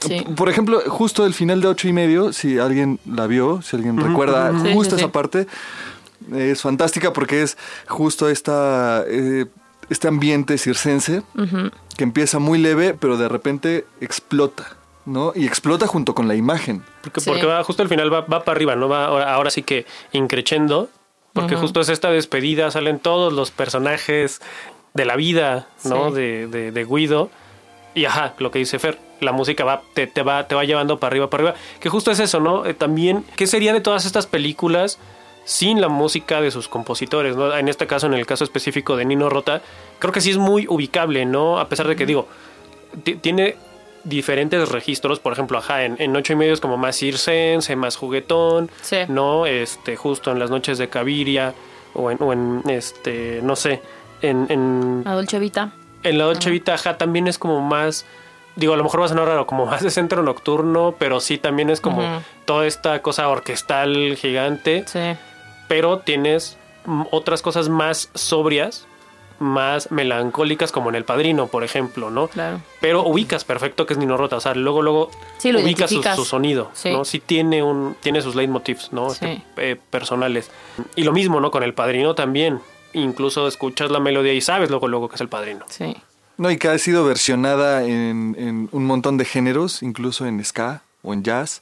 Sí. 0.07 0.25
Por 0.35 0.49
ejemplo, 0.49 0.81
justo 0.87 1.25
el 1.25 1.33
final 1.33 1.61
de 1.61 1.67
ocho 1.67 1.87
y 1.87 1.93
medio, 1.93 2.31
si 2.31 2.59
alguien 2.59 2.99
la 3.05 3.27
vio, 3.27 3.61
si 3.61 3.75
alguien 3.75 3.97
recuerda 3.97 4.53
justo 4.73 4.95
sí, 4.95 5.01
esa 5.01 5.07
sí. 5.07 5.11
parte, 5.11 5.47
es 6.31 6.61
fantástica 6.61 7.11
porque 7.11 7.41
es 7.41 7.57
justo 7.87 8.29
esta, 8.29 9.03
eh, 9.07 9.45
este 9.89 10.07
ambiente 10.07 10.57
circense 10.57 11.21
que 11.97 12.03
empieza 12.03 12.39
muy 12.39 12.59
leve, 12.59 12.93
pero 12.99 13.17
de 13.17 13.27
repente 13.29 13.85
explota, 14.01 14.75
¿no? 15.05 15.31
Y 15.35 15.45
explota 15.45 15.87
junto 15.87 16.15
con 16.15 16.27
la 16.27 16.35
imagen. 16.35 16.83
Porque, 17.01 17.21
Sí. 17.21 17.29
porque 17.29 17.45
va, 17.45 17.63
justo 17.63 17.83
al 17.83 17.89
final 17.89 18.11
va, 18.13 18.21
va 18.21 18.43
para 18.43 18.55
arriba, 18.55 18.75
¿no? 18.75 18.89
Va 18.89 19.05
ahora, 19.05 19.33
ahora 19.33 19.49
sí 19.49 19.63
que 19.63 19.85
increchendo. 20.11 20.89
Porque 21.33 21.55
justo 21.55 21.81
es 21.81 21.89
esta 21.89 22.11
despedida, 22.11 22.69
salen 22.69 22.99
todos 22.99 23.33
los 23.33 23.49
personajes 23.49 24.39
de 24.93 25.05
la 25.05 25.15
vida, 25.15 25.67
¿no? 25.83 26.09
Sí. 26.09 26.15
De, 26.15 26.47
de, 26.47 26.71
de 26.71 26.85
Guido. 26.85 27.31
Y 27.95 28.05
ajá, 28.05 28.35
lo 28.37 28.51
que 28.51 28.59
dice 28.59 28.77
Fer, 28.77 28.99
la 29.19 29.31
música 29.31 29.63
va, 29.63 29.81
te, 29.95 30.05
te 30.05 30.21
va, 30.21 30.47
te 30.47 30.53
va 30.53 30.63
llevando 30.63 30.99
para 30.99 31.09
arriba, 31.11 31.29
para 31.31 31.43
arriba. 31.49 31.59
Que 31.79 31.89
justo 31.89 32.11
es 32.11 32.19
eso, 32.19 32.39
¿no? 32.39 32.65
Eh, 32.67 32.75
también, 32.75 33.25
¿qué 33.35 33.47
sería 33.47 33.73
de 33.73 33.81
todas 33.81 34.05
estas 34.05 34.27
películas 34.27 34.99
sin 35.45 35.81
la 35.81 35.89
música 35.89 36.39
de 36.41 36.51
sus 36.51 36.67
compositores, 36.67 37.35
¿no? 37.35 37.55
En 37.55 37.67
este 37.67 37.87
caso, 37.87 38.07
en 38.07 38.13
el 38.13 38.25
caso 38.25 38.43
específico 38.43 38.95
de 38.95 39.05
Nino 39.05 39.29
Rota, 39.29 39.61
creo 39.99 40.13
que 40.13 40.21
sí 40.21 40.31
es 40.31 40.37
muy 40.37 40.65
ubicable, 40.67 41.25
¿no? 41.25 41.59
A 41.59 41.67
pesar 41.69 41.87
de 41.87 41.95
que, 41.95 42.05
digo, 42.05 42.27
ti- 43.03 43.15
tiene 43.15 43.55
diferentes 44.05 44.69
registros, 44.69 45.19
por 45.19 45.33
ejemplo, 45.33 45.57
ajá, 45.57 45.83
en, 45.85 45.95
en 45.99 46.15
ocho 46.15 46.33
y 46.33 46.35
medio 46.35 46.53
es 46.53 46.59
como 46.59 46.77
más 46.77 46.97
circense, 46.97 47.75
más 47.75 47.95
juguetón, 47.95 48.69
Sí. 48.81 48.97
¿no? 49.07 49.45
Este, 49.45 49.95
justo 49.95 50.31
en 50.31 50.39
las 50.39 50.49
noches 50.49 50.77
de 50.77 50.89
Caviria, 50.89 51.53
o 51.93 52.09
en, 52.11 52.17
o 52.21 52.33
en 52.33 52.61
este, 52.67 53.39
no 53.43 53.55
sé, 53.55 53.81
en, 54.21 54.45
en, 54.49 55.03
La 55.05 55.13
Dolce 55.13 55.39
Vita. 55.39 55.71
en 56.03 56.17
la 56.17 56.25
Dolce 56.25 56.49
Vita, 56.49 56.73
ajá, 56.73 56.97
también 56.97 57.27
es 57.27 57.37
como 57.37 57.61
más, 57.61 58.05
digo, 58.55 58.73
a 58.73 58.77
lo 58.77 58.83
mejor 58.83 59.01
va 59.01 59.05
a 59.05 59.09
sonar 59.09 59.25
raro, 59.27 59.45
como 59.47 59.65
más 59.67 59.81
de 59.83 59.89
centro 59.91 60.23
nocturno, 60.23 60.95
pero 60.97 61.19
sí 61.19 61.37
también 61.37 61.69
es 61.69 61.79
como 61.81 62.01
toda 62.45 62.65
esta 62.67 63.01
cosa 63.01 63.27
orquestal 63.29 64.15
gigante, 64.17 64.83
Sí. 64.87 64.99
Pero 65.67 65.99
tienes 65.99 66.57
otras 67.11 67.41
cosas 67.41 67.69
más 67.69 68.09
sobrias, 68.13 68.85
más 69.39 69.91
melancólicas, 69.91 70.71
como 70.71 70.89
en 70.89 70.95
El 70.95 71.03
Padrino, 71.05 71.47
por 71.47 71.63
ejemplo, 71.63 72.09
¿no? 72.09 72.27
Claro. 72.27 72.61
Pero 72.79 73.03
ubicas 73.03 73.43
perfecto 73.43 73.85
que 73.85 73.93
es 73.93 73.99
Nino 73.99 74.15
Rota, 74.15 74.37
o 74.37 74.39
sea, 74.39 74.53
luego, 74.53 74.81
luego 74.81 75.09
Sí, 75.37 75.51
lo 75.51 75.59
ubicas 75.59 75.89
su, 75.89 76.23
sonido, 76.25 76.69
Sí. 76.73 76.91
¿no? 76.91 77.03
Sí 77.03 77.19
tiene, 77.19 77.61
un, 77.63 77.95
tiene 77.99 78.21
sus 78.21 78.35
leitmotivs, 78.35 78.93
¿no? 78.93 79.09
Sí. 79.09 79.25
Este, 79.25 79.71
eh, 79.71 79.75
personales. 79.89 80.51
Y 80.95 81.03
lo 81.03 81.11
mismo, 81.11 81.39
¿no? 81.41 81.51
Con 81.51 81.63
El 81.63 81.73
Padrino 81.73 82.15
también. 82.15 82.59
Incluso 82.93 83.47
escuchas 83.47 83.89
la 83.91 83.99
melodía 83.99 84.33
y 84.33 84.41
sabes 84.41 84.69
luego, 84.69 84.87
luego 84.87 85.09
que 85.09 85.15
es 85.15 85.21
El 85.21 85.29
Padrino. 85.29 85.65
Sí. 85.67 85.95
No, 86.37 86.49
y 86.51 86.57
que 86.57 86.67
ha 86.67 86.77
sido 86.77 87.03
versionada 87.05 87.83
en, 87.83 88.35
en 88.37 88.69
un 88.71 88.85
montón 88.85 89.17
de 89.17 89.25
géneros, 89.25 89.81
incluso 89.83 90.25
en 90.25 90.43
ska 90.45 90.83
o 91.01 91.13
en 91.13 91.23
jazz, 91.23 91.61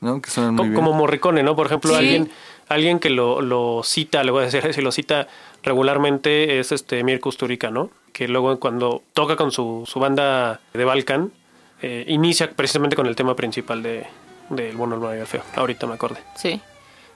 ¿no? 0.00 0.20
Que 0.20 0.30
suenan 0.30 0.54
muy 0.56 0.68
bien. 0.68 0.74
Como 0.74 0.92
Morricone, 0.92 1.42
¿no? 1.42 1.54
Por 1.56 1.66
ejemplo, 1.66 1.90
Sí. 1.92 1.96
alguien, 1.96 2.30
alguien 2.68 2.98
que 2.98 3.10
lo, 3.10 3.40
lo 3.40 3.82
cita, 3.84 4.24
le 4.24 4.30
voy 4.30 4.42
a 4.42 4.46
decir, 4.46 4.72
si 4.74 4.80
lo 4.80 4.92
cita 4.92 5.28
regularmente 5.62 6.58
es 6.58 6.72
este 6.72 7.02
Mir 7.04 7.20
Kusturica, 7.20 7.70
¿no? 7.70 7.90
Que 8.12 8.28
luego 8.28 8.58
cuando 8.60 9.02
toca 9.12 9.36
con 9.36 9.52
su, 9.52 9.84
su 9.86 10.00
banda 10.00 10.60
de 10.74 10.84
Balkan, 10.84 11.32
eh, 11.80 12.04
inicia 12.08 12.50
precisamente 12.50 12.96
con 12.96 13.06
el 13.06 13.16
tema 13.16 13.34
principal 13.34 13.82
de, 13.82 14.06
de 14.50 14.70
El 14.70 14.76
bueno, 14.76 15.10
el 15.10 15.18
y 15.18 15.20
el 15.20 15.26
feo. 15.26 15.42
Ahorita 15.56 15.86
me 15.86 15.94
acordé. 15.94 16.20
Sí. 16.36 16.60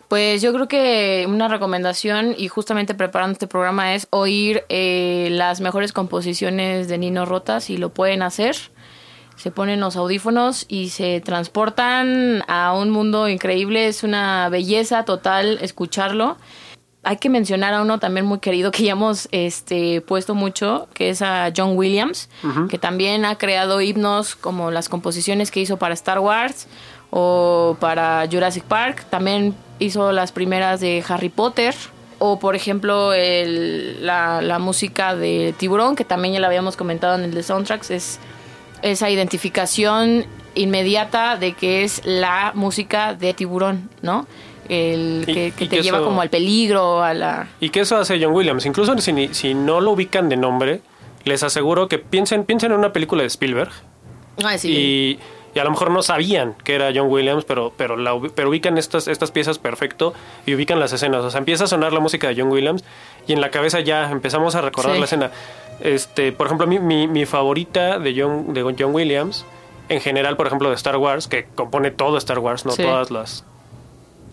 Pues 0.09 0.41
yo 0.41 0.53
creo 0.53 0.69
que 0.69 1.27
una 1.29 1.49
recomendación 1.49 2.35
y 2.37 2.49
justamente 2.49 2.95
preparando 2.95 3.33
este 3.33 3.49
programa 3.49 3.95
es 3.95 4.07
oír 4.11 4.65
eh, 4.69 5.29
las 5.33 5.61
mejores 5.61 5.93
composiciones 5.93 6.87
de 6.89 6.99
Nino 6.99 7.27
Rota 7.27 7.61
si 7.61 7.77
lo 7.77 7.91
pueden 7.91 8.23
hacer. 8.23 8.57
Se 9.37 9.51
ponen 9.51 9.81
los 9.81 9.97
audífonos 9.97 10.65
y 10.69 10.89
se 10.89 11.21
transportan 11.21 12.43
a 12.49 12.73
un 12.73 12.91
mundo 12.91 13.29
increíble. 13.29 13.87
Es 13.87 14.03
una 14.03 14.49
belleza 14.49 15.05
total 15.05 15.59
escucharlo. 15.61 16.37
Hay 17.03 17.19
que 17.19 17.29
mencionar 17.29 17.73
a 17.73 17.83
uno 17.83 18.01
también 18.01 18.27
muy 18.27 18.41
querido 18.41 18.71
que 18.73 18.83
ya 18.85 18.93
hemos 18.93 19.29
este, 19.31 20.01
puesto 20.01 20.35
mucho, 20.35 20.89
que 20.93 21.11
es 21.11 21.23
a 21.23 21.53
John 21.57 21.77
Williams, 21.77 22.29
que 22.69 22.79
también 22.79 23.25
ha 23.25 23.37
creado 23.39 23.81
himnos 23.81 24.35
como 24.35 24.71
las 24.73 24.89
composiciones 24.89 25.51
que 25.53 25.61
hizo 25.61 25.77
para 25.77 25.95
Star 25.95 26.19
Wars 26.19 26.67
o 27.11 27.77
para 27.79 28.27
Jurassic 28.31 28.65
Park. 28.65 29.05
También 29.11 29.55
hizo 29.79 30.11
las 30.13 30.33
primeras 30.33 30.81
de 30.81 31.05
Harry 31.09 31.29
Potter. 31.29 31.75
O 32.19 32.39
por 32.39 32.57
ejemplo 32.57 33.13
el- 33.13 34.05
la, 34.07 34.41
la 34.41 34.59
música 34.59 35.15
de 35.15 35.55
Tiburón, 35.59 35.95
que 35.97 36.05
también 36.07 36.33
ya 36.33 36.41
la 36.41 36.47
habíamos 36.47 36.75
comentado 36.75 37.15
en 37.15 37.25
el 37.25 37.35
de 37.35 37.43
Soundtracks, 37.43 37.91
es 37.91 38.19
esa 38.83 39.11
identificación 39.11 40.27
inmediata 40.55 41.37
de 41.37 41.53
que 41.53 41.85
es 41.85 42.03
la 42.05 42.53
música 42.55 43.15
de 43.15 43.35
Tiburón, 43.35 43.91
¿no? 44.03 44.27
El 44.69 45.25
Y- 45.27 45.33
que, 45.35 45.53
te 45.57 45.69
que 45.69 45.83
lleva 45.83 45.99
eso- 45.99 46.07
como 46.07 46.21
al 46.23 46.31
peligro, 46.31 47.03
a 47.03 47.15
la... 47.15 47.49
Y 47.61 47.69
que 47.71 47.81
eso 47.81 47.97
hace 47.97 48.21
John 48.23 48.33
Williams. 48.35 48.67
Incluso 48.67 48.97
si, 48.99 49.29
si 49.35 49.55
no 49.55 49.81
lo 49.81 49.93
ubican 49.93 50.29
de 50.29 50.37
nombre, 50.37 50.81
les 51.25 51.43
aseguro 51.43 51.89
que 51.89 51.99
piensen, 51.99 52.45
piensen 52.45 52.73
en 52.73 52.79
una 52.79 52.93
película 52.93 53.23
de 53.23 53.29
Spielberg. 53.29 53.71
Ay, 54.43 54.59
sí. 54.59 54.71
Y, 54.73 55.19
y 55.55 55.59
a 55.61 55.65
lo 55.65 55.71
mejor 55.71 55.91
no 55.91 56.03
sabían 56.03 56.55
que 56.65 56.75
era 56.75 56.91
John 56.95 57.09
Williams, 57.09 57.45
pero, 57.45 57.73
pero, 57.77 57.97
la, 57.97 58.13
pero 58.35 58.49
ubican 58.51 58.77
estas, 58.77 59.09
estas 59.09 59.31
piezas 59.31 59.59
perfecto 59.59 60.15
y 60.47 60.55
ubican 60.55 60.81
las 60.81 60.93
escenas. 60.93 61.23
O 61.25 61.31
sea, 61.31 61.39
empieza 61.39 61.65
a 61.65 61.67
sonar 61.69 61.93
la 61.93 62.01
música 62.01 62.29
de 62.29 62.41
John 62.41 62.51
Williams 62.51 62.83
y 63.27 63.33
en 63.35 63.41
la 63.41 63.51
cabeza 63.51 63.81
ya 63.81 64.11
empezamos 64.11 64.55
a 64.57 64.63
recordar 64.63 64.95
Sí. 64.95 64.99
la 64.99 65.05
escena. 65.05 65.31
Este, 65.81 66.33
por 66.33 66.47
ejemplo, 66.47 66.67
mi, 66.67 66.79
mi, 66.79 67.07
mi 67.09 67.27
favorita 67.27 67.99
de 67.99 68.15
John, 68.21 68.55
de 68.55 68.63
John 68.79 68.95
Williams, 68.95 69.45
en 69.89 70.01
general, 70.01 70.37
por 70.37 70.47
ejemplo, 70.47 70.69
de 70.69 70.75
Star 70.75 70.97
Wars, 70.97 71.29
que 71.29 71.47
compone 71.55 71.91
todo 71.91 72.17
Star 72.19 72.39
Wars, 72.39 72.65
no 72.65 72.73
Sí. 72.73 72.83
todas 72.83 73.11
las, 73.11 73.45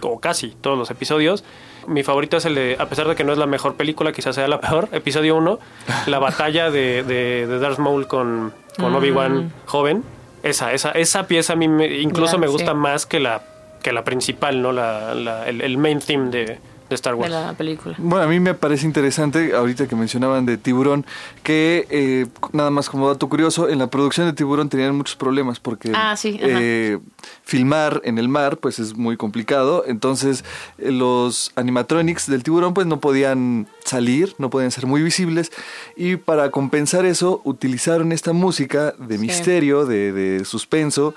o 0.02 0.20
casi 0.20 0.50
todos 0.62 0.78
los 0.78 0.90
episodios. 0.92 1.44
Mi 1.86 2.02
favorito 2.04 2.38
es 2.38 2.46
el 2.46 2.56
de, 2.56 2.78
a 2.80 2.88
pesar 2.88 3.08
de 3.08 3.16
que 3.16 3.24
no 3.26 3.34
es 3.34 3.38
la 3.38 3.46
mejor 3.46 3.76
película, 3.76 4.14
quizás 4.14 4.36
sea 4.36 4.48
la 4.48 4.62
peor, 4.62 4.88
episodio 4.94 5.36
1, 5.36 5.60
la 6.08 6.20
batalla 6.20 6.72
de, 6.72 7.04
de, 7.04 7.46
de 7.46 7.60
Darth 7.60 7.78
Maul 7.80 8.08
con, 8.08 8.54
con 8.80 8.92
Mm. 8.94 8.96
Obi-Wan 8.96 9.54
joven. 9.66 10.04
Esa, 10.44 10.74
esa, 10.74 10.92
esa 10.92 11.28
pieza 11.28 11.54
a 11.54 11.56
mí 11.56 11.68
me- 11.68 12.00
incluso 12.00 12.38
me 12.38 12.48
gusta 12.48 12.72
sí. 12.72 12.78
más 12.78 13.06
que 13.06 13.20
la, 13.20 13.42
que 13.82 13.92
la 13.94 14.04
principal, 14.04 14.62
¿no? 14.62 14.72
La, 14.72 15.14
la- 15.14 15.48
el, 15.48 15.62
el 15.62 15.78
main 15.78 16.00
theme 16.00 16.30
de, 16.32 16.60
de 16.90 16.96
Star 16.96 17.14
de 17.14 17.20
Wars. 17.20 17.32
la 17.32 17.54
película. 17.54 17.96
Bueno, 17.98 18.26
a 18.26 18.28
mí 18.28 18.40
me 18.40 18.54
parece 18.54 18.86
interesante, 18.86 19.56
ahorita 19.56 19.88
que 19.88 19.96
mencionaban 19.96 20.46
de 20.46 20.58
Tiburón, 20.58 21.06
que 21.44 21.88
eh, 21.90 22.26
nada 22.52 22.70
más 22.70 22.90
como 22.90 23.08
dato 23.08 23.28
curioso, 23.30 23.70
en 23.70 23.80
la 23.80 23.88
producción 23.88 24.28
de 24.28 24.34
Tiburón 24.34 24.70
tenían 24.70 24.96
muchos 24.96 25.16
problemas 25.16 25.60
porque 25.60 25.92
Ah, 25.96 26.16
sí, 26.16 26.38
eh, 26.42 27.00
filmar 27.44 28.02
en 28.04 28.18
el 28.18 28.28
mar 28.30 28.58
pues 28.58 28.80
es 28.80 28.96
muy 28.96 29.18
complicado, 29.18 29.84
entonces 29.88 30.44
eh, 30.78 30.92
los 30.92 31.52
animatronics 31.56 32.28
del 32.30 32.44
tiburón 32.44 32.74
pues 32.74 32.88
no 32.88 33.00
podían 33.00 33.68
salir, 33.86 34.36
no 34.38 34.50
podían 34.50 34.72
ser 34.72 34.86
muy 34.86 35.02
visibles 35.04 35.52
y 35.96 36.16
para 36.18 36.52
compensar 36.52 37.06
eso 37.06 37.42
utilizaron 37.44 38.12
esta 38.12 38.34
música 38.34 38.94
de 38.98 39.16
Sí. 39.18 39.22
misterio, 39.22 39.86
de, 39.86 40.12
de 40.12 40.46
suspenso, 40.46 41.14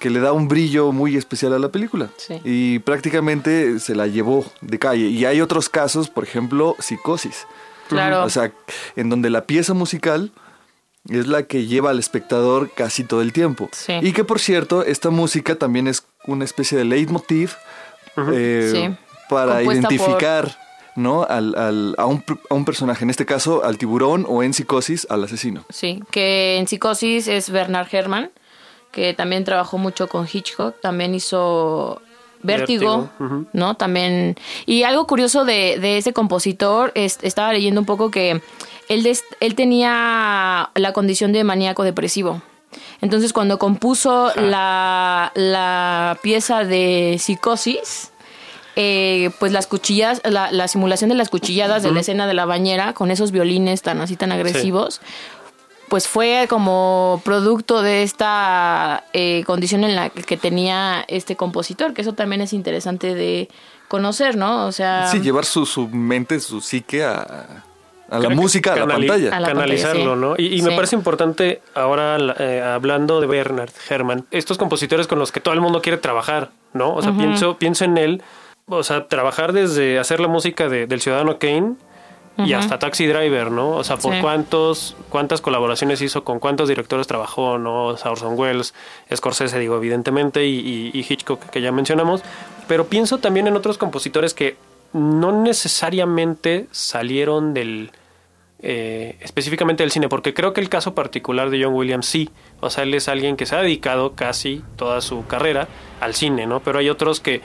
que 0.00 0.10
le 0.10 0.20
da 0.20 0.32
un 0.32 0.48
brillo 0.48 0.92
muy 0.92 1.16
especial 1.16 1.52
a 1.54 1.58
la 1.58 1.68
película. 1.70 2.08
Sí. 2.16 2.40
Y 2.44 2.78
prácticamente 2.80 3.78
se 3.80 3.94
la 3.94 4.06
llevó 4.06 4.44
de 4.60 4.78
calle. 4.78 5.06
Y 5.08 5.24
hay 5.24 5.40
otros 5.40 5.68
casos, 5.68 6.08
por 6.10 6.24
ejemplo, 6.24 6.76
Psicosis. 6.78 7.46
Claro. 7.88 8.24
O 8.24 8.30
sea, 8.30 8.52
en 8.96 9.08
donde 9.08 9.30
la 9.30 9.44
pieza 9.46 9.74
musical 9.74 10.30
es 11.08 11.26
la 11.26 11.44
que 11.44 11.66
lleva 11.66 11.90
al 11.90 11.98
espectador 11.98 12.70
casi 12.74 13.02
todo 13.04 13.22
el 13.22 13.32
tiempo. 13.32 13.70
Sí. 13.72 13.94
Y 14.02 14.12
que, 14.12 14.24
por 14.24 14.40
cierto, 14.40 14.82
esta 14.84 15.08
música 15.10 15.54
también 15.54 15.88
es 15.88 16.04
una 16.26 16.44
especie 16.44 16.76
de 16.76 16.84
leitmotiv 16.84 17.52
eh, 18.32 18.70
Sí. 18.74 18.96
para 19.30 19.56
Compuesta 19.56 19.88
identificar 19.94 20.58
¿no? 20.96 21.22
Al, 21.22 21.54
al- 21.56 21.94
a, 21.96 22.06
un, 22.06 22.24
a 22.50 22.54
un 22.54 22.64
personaje, 22.64 23.04
en 23.04 23.10
este 23.10 23.24
caso 23.24 23.64
al 23.64 23.78
tiburón 23.78 24.26
o 24.28 24.42
en 24.42 24.52
Psicosis 24.52 25.06
al 25.08 25.22
asesino. 25.22 25.64
Sí, 25.70 26.02
que 26.10 26.56
en 26.58 26.66
Psicosis 26.66 27.28
es 27.28 27.50
Bernard 27.50 27.86
Herrmann, 27.92 28.30
que 28.92 29.14
también 29.14 29.44
trabajó 29.44 29.78
mucho 29.78 30.08
con 30.08 30.26
Hitchcock, 30.30 30.80
también 30.80 31.14
hizo 31.14 32.00
Vértigo. 32.42 33.10
¿no? 33.52 33.74
También... 33.74 34.36
Y 34.66 34.84
algo 34.84 35.06
curioso 35.06 35.44
de, 35.44 35.78
de 35.80 35.98
ese 35.98 36.12
compositor, 36.12 36.92
es- 36.94 37.18
estaba 37.22 37.52
leyendo 37.52 37.80
un 37.80 37.86
poco 37.86 38.10
que 38.10 38.40
él, 38.88 39.02
des- 39.02 39.24
él 39.40 39.54
tenía 39.54 40.70
la 40.74 40.92
condición 40.92 41.32
de 41.32 41.42
maníaco 41.44 41.82
depresivo. 41.84 42.40
Entonces 43.00 43.32
cuando 43.32 43.58
compuso 43.58 44.32
la, 44.36 45.32
la 45.34 46.18
pieza 46.22 46.64
de 46.64 47.16
Psicosis, 47.18 48.10
eh, 48.76 49.30
pues 49.40 49.50
las 49.50 49.66
cuchillas, 49.66 50.20
la, 50.24 50.52
la 50.52 50.68
simulación 50.68 51.08
de 51.10 51.16
las 51.16 51.30
cuchilladas 51.30 51.82
de 51.82 51.88
la 51.90 52.00
escena 52.00 52.26
de 52.28 52.34
la 52.34 52.44
bañera 52.44 52.92
con 52.92 53.10
esos 53.10 53.32
violines 53.32 53.82
tan 53.82 54.00
así 54.00 54.14
tan 54.16 54.30
agresivos. 54.30 55.00
Pues 55.88 56.06
fue 56.08 56.46
como 56.48 57.20
producto 57.24 57.82
de 57.82 58.02
esta 58.02 59.04
eh, 59.12 59.42
condición 59.46 59.84
en 59.84 59.96
la 59.96 60.10
que 60.10 60.36
tenía 60.36 61.04
este 61.08 61.36
compositor, 61.36 61.94
que 61.94 62.02
eso 62.02 62.12
también 62.12 62.40
es 62.42 62.52
interesante 62.52 63.14
de 63.14 63.48
conocer, 63.88 64.36
¿no? 64.36 64.66
O 64.66 64.72
sea, 64.72 65.08
Sí, 65.08 65.20
llevar 65.20 65.44
su, 65.44 65.64
su 65.66 65.88
mente, 65.88 66.40
su 66.40 66.60
psique 66.60 67.02
a, 67.04 67.64
a 68.10 68.18
la 68.18 68.28
música, 68.28 68.74
a 68.74 68.76
la 68.76 68.86
pantalla. 68.86 69.34
A 69.36 69.40
la 69.40 69.48
canalizarlo, 69.48 70.10
pantalla, 70.12 70.16
¿no? 70.28 70.34
Y, 70.36 70.58
y 70.58 70.62
me 70.62 70.70
Sí. 70.70 70.76
parece 70.76 70.96
importante 70.96 71.62
ahora, 71.74 72.18
eh, 72.38 72.60
hablando 72.62 73.20
de 73.20 73.26
Bernard 73.26 73.70
Herrmann, 73.88 74.26
estos 74.30 74.58
compositores 74.58 75.06
con 75.06 75.18
los 75.18 75.32
que 75.32 75.40
todo 75.40 75.54
el 75.54 75.60
mundo 75.60 75.80
quiere 75.80 75.98
trabajar, 75.98 76.50
¿no? 76.74 76.94
O 76.94 77.00
sea, 77.02 77.12
pienso, 77.12 77.56
pienso 77.58 77.84
en 77.86 77.96
él, 77.96 78.22
o 78.66 78.82
sea, 78.82 79.08
trabajar 79.08 79.54
desde 79.54 79.98
hacer 79.98 80.20
la 80.20 80.28
música 80.28 80.68
de- 80.68 80.86
del 80.86 81.00
Ciudadano 81.00 81.38
Kane 81.38 81.74
y 82.46 82.52
hasta 82.52 82.78
Taxi 82.78 83.06
Driver, 83.06 83.50
¿no? 83.50 83.70
O 83.70 83.84
sea, 83.84 83.96
por 83.96 84.14
Sí. 84.14 84.20
cuántos, 84.20 84.96
cuántas 85.08 85.40
colaboraciones 85.40 86.00
hizo, 86.02 86.24
con 86.24 86.38
cuántos 86.38 86.68
directores 86.68 87.06
trabajó, 87.06 87.58
¿no? 87.58 87.86
O 87.86 87.96
sea, 87.96 88.10
Orson 88.12 88.38
Welles, 88.38 88.74
Scorsese, 89.14 89.58
digo, 89.58 89.76
evidentemente, 89.76 90.46
y, 90.46 90.58
y- 90.58 90.90
y 90.98 91.06
Hitchcock, 91.08 91.40
que 91.50 91.60
ya 91.60 91.72
mencionamos. 91.72 92.22
Pero 92.68 92.86
pienso 92.86 93.18
también 93.18 93.46
en 93.46 93.56
otros 93.56 93.76
compositores 93.78 94.34
que 94.34 94.56
no 94.92 95.32
necesariamente 95.42 96.66
salieron 96.70 97.54
del, 97.54 97.90
eh, 98.60 99.16
específicamente 99.20 99.82
del 99.82 99.90
cine, 99.92 100.08
porque 100.08 100.34
creo 100.34 100.52
que 100.52 100.60
el 100.60 100.68
caso 100.68 100.94
particular 100.94 101.50
de 101.50 101.62
John 101.62 101.74
Williams 101.74 102.06
sí, 102.06 102.30
o 102.60 102.70
sea, 102.70 102.82
él 102.84 102.94
es 102.94 103.08
alguien 103.08 103.36
que 103.36 103.46
se 103.46 103.54
ha 103.54 103.62
dedicado 103.62 104.14
casi 104.14 104.62
toda 104.76 105.00
su 105.00 105.26
carrera 105.26 105.68
al 106.00 106.14
cine, 106.14 106.46
¿no? 106.46 106.60
Pero 106.60 106.78
hay 106.78 106.88
otros 106.88 107.20
que, 107.20 107.40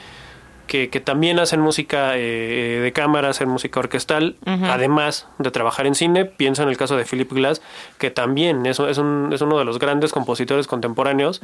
que, 0.67 0.89
que 0.89 0.99
también 0.99 1.39
hacen 1.39 1.59
música 1.59 2.13
eh, 2.17 2.79
de 2.81 2.91
cámara, 2.93 3.29
hacen 3.29 3.49
música 3.49 3.79
orquestal, 3.79 4.35
además 4.63 5.27
de 5.37 5.51
trabajar 5.51 5.85
en 5.87 5.95
cine. 5.95 6.25
Pienso 6.25 6.63
en 6.63 6.69
el 6.69 6.77
caso 6.77 6.95
de 6.97 7.05
Philip 7.05 7.31
Glass, 7.31 7.61
que 7.97 8.11
también 8.11 8.65
es, 8.65 8.79
es, 8.79 8.97
un- 8.97 9.31
es 9.33 9.41
uno 9.41 9.57
de 9.59 9.65
los 9.65 9.79
grandes 9.79 10.11
compositores 10.11 10.67
contemporáneos. 10.67 11.41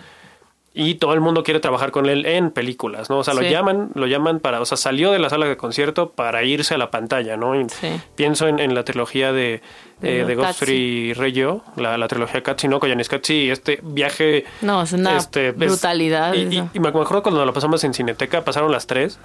Y 0.82 0.96
todo 0.96 1.14
el 1.14 1.20
mundo 1.20 1.44
quiere 1.44 1.60
trabajar 1.60 1.92
con 1.92 2.08
él 2.08 2.26
en 2.26 2.52
películas, 2.52 3.10
¿no? 3.10 3.18
O 3.20 3.24
sea, 3.24 3.34
lo 3.34 3.42
llaman, 3.42 3.90
lo 3.96 4.08
llaman 4.08 4.40
para, 4.40 4.62
o 4.62 4.66
sea, 4.66 4.78
salió 4.78 5.12
de 5.12 5.20
la 5.20 5.30
sala 5.30 5.46
de 5.48 5.58
concierto 5.58 6.12
para 6.12 6.44
irse 6.44 6.74
a 6.74 6.78
la 6.78 6.90
pantalla, 6.90 7.36
¿no? 7.38 7.60
Y 7.60 7.68
Sí. 7.70 7.88
Pienso 8.16 8.48
en, 8.48 8.60
en 8.60 8.74
la 8.76 8.84
trilogía 8.86 9.32
de, 9.34 9.62
De 10.02 10.22
eh, 10.22 10.26
de. 10.26 10.36
Godfrey 10.36 11.14
Reggio, 11.14 11.64
la, 11.76 11.98
la 11.98 12.08
trilogía 12.08 12.42
Cazzi, 12.44 12.68
¿no? 12.68 12.80
Con 12.80 12.90
Janis 12.90 13.10
Cazzi, 13.10 13.50
este 13.50 13.80
viaje... 13.84 14.46
No, 14.62 14.82
es 14.84 14.94
una 14.94 15.18
este, 15.18 15.50
es- 15.50 15.56
brutalidad 15.58 16.34
y, 16.34 16.44
y- 16.44 16.58
eso. 16.60 16.70
y 16.74 16.80
me 16.80 16.88
acuerdo 16.90 17.22
cuando 17.24 17.46
lo 17.46 17.54
pasamos 17.54 17.84
en 17.84 17.94
Cineteca, 17.94 18.46
pasaron 18.46 18.72
las 18.72 18.88
tres. 18.88 19.20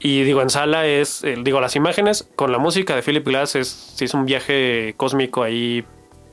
Y 0.00 0.22
digo, 0.22 0.42
en 0.42 0.50
sala 0.50 0.86
es, 0.86 1.24
eh, 1.24 1.36
digo, 1.42 1.60
las 1.60 1.76
imágenes 1.76 2.28
con 2.36 2.52
la 2.52 2.58
música 2.58 2.94
de 2.94 3.02
Philip 3.02 3.26
Glass 3.26 3.54
es, 3.56 3.96
es 4.00 4.12
un 4.12 4.26
viaje 4.26 4.94
cósmico 4.96 5.42
ahí 5.42 5.84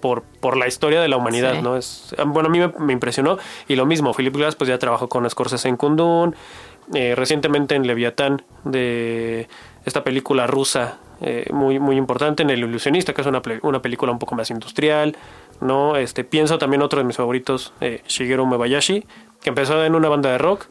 por, 0.01 0.23
por 0.23 0.57
la 0.57 0.67
historia 0.67 0.99
de 1.01 1.07
la 1.07 1.17
humanidad, 1.17 1.53
Sí. 1.55 1.61
¿no? 1.61 1.77
Es, 1.77 2.15
ah, 2.17 2.23
bueno, 2.25 2.49
a 2.49 2.51
mí 2.51 2.59
me, 2.59 2.67
me 2.79 2.93
impresionó. 2.93 3.37
Y 3.67 3.75
lo 3.75 3.85
mismo, 3.85 4.13
Philip 4.13 4.35
Glass 4.35 4.55
pues 4.55 4.67
ya 4.67 4.77
trabajó 4.79 5.07
con 5.07 5.29
Scorsese 5.29 5.69
en 5.69 5.77
Kundun, 5.77 6.35
eh, 6.93 7.13
recientemente 7.15 7.75
en 7.75 7.87
Leviatán, 7.87 8.41
de 8.65 9.47
esta 9.85 10.03
película 10.03 10.47
rusa 10.47 10.97
eh, 11.21 11.45
muy, 11.53 11.79
muy 11.79 11.95
importante, 11.95 12.43
en 12.43 12.49
El 12.49 12.59
Ilusionista, 12.59 13.13
que 13.13 13.21
es 13.21 13.27
una, 13.27 13.41
una 13.61 13.81
película 13.81 14.11
un 14.11 14.19
poco 14.19 14.35
más 14.35 14.49
industrial, 14.49 15.15
¿no? 15.61 15.95
Este, 15.95 16.23
pienso 16.23 16.57
también 16.57 16.81
otro 16.81 16.99
de 16.99 17.05
mis 17.05 17.15
favoritos, 17.17 17.73
eh, 17.79 18.01
Shigeru 18.07 18.45
Mebayashi, 18.47 19.05
que 19.41 19.49
empezó 19.49 19.85
en 19.85 19.93
una 19.95 20.09
banda 20.09 20.31
de 20.31 20.39
rock, 20.39 20.65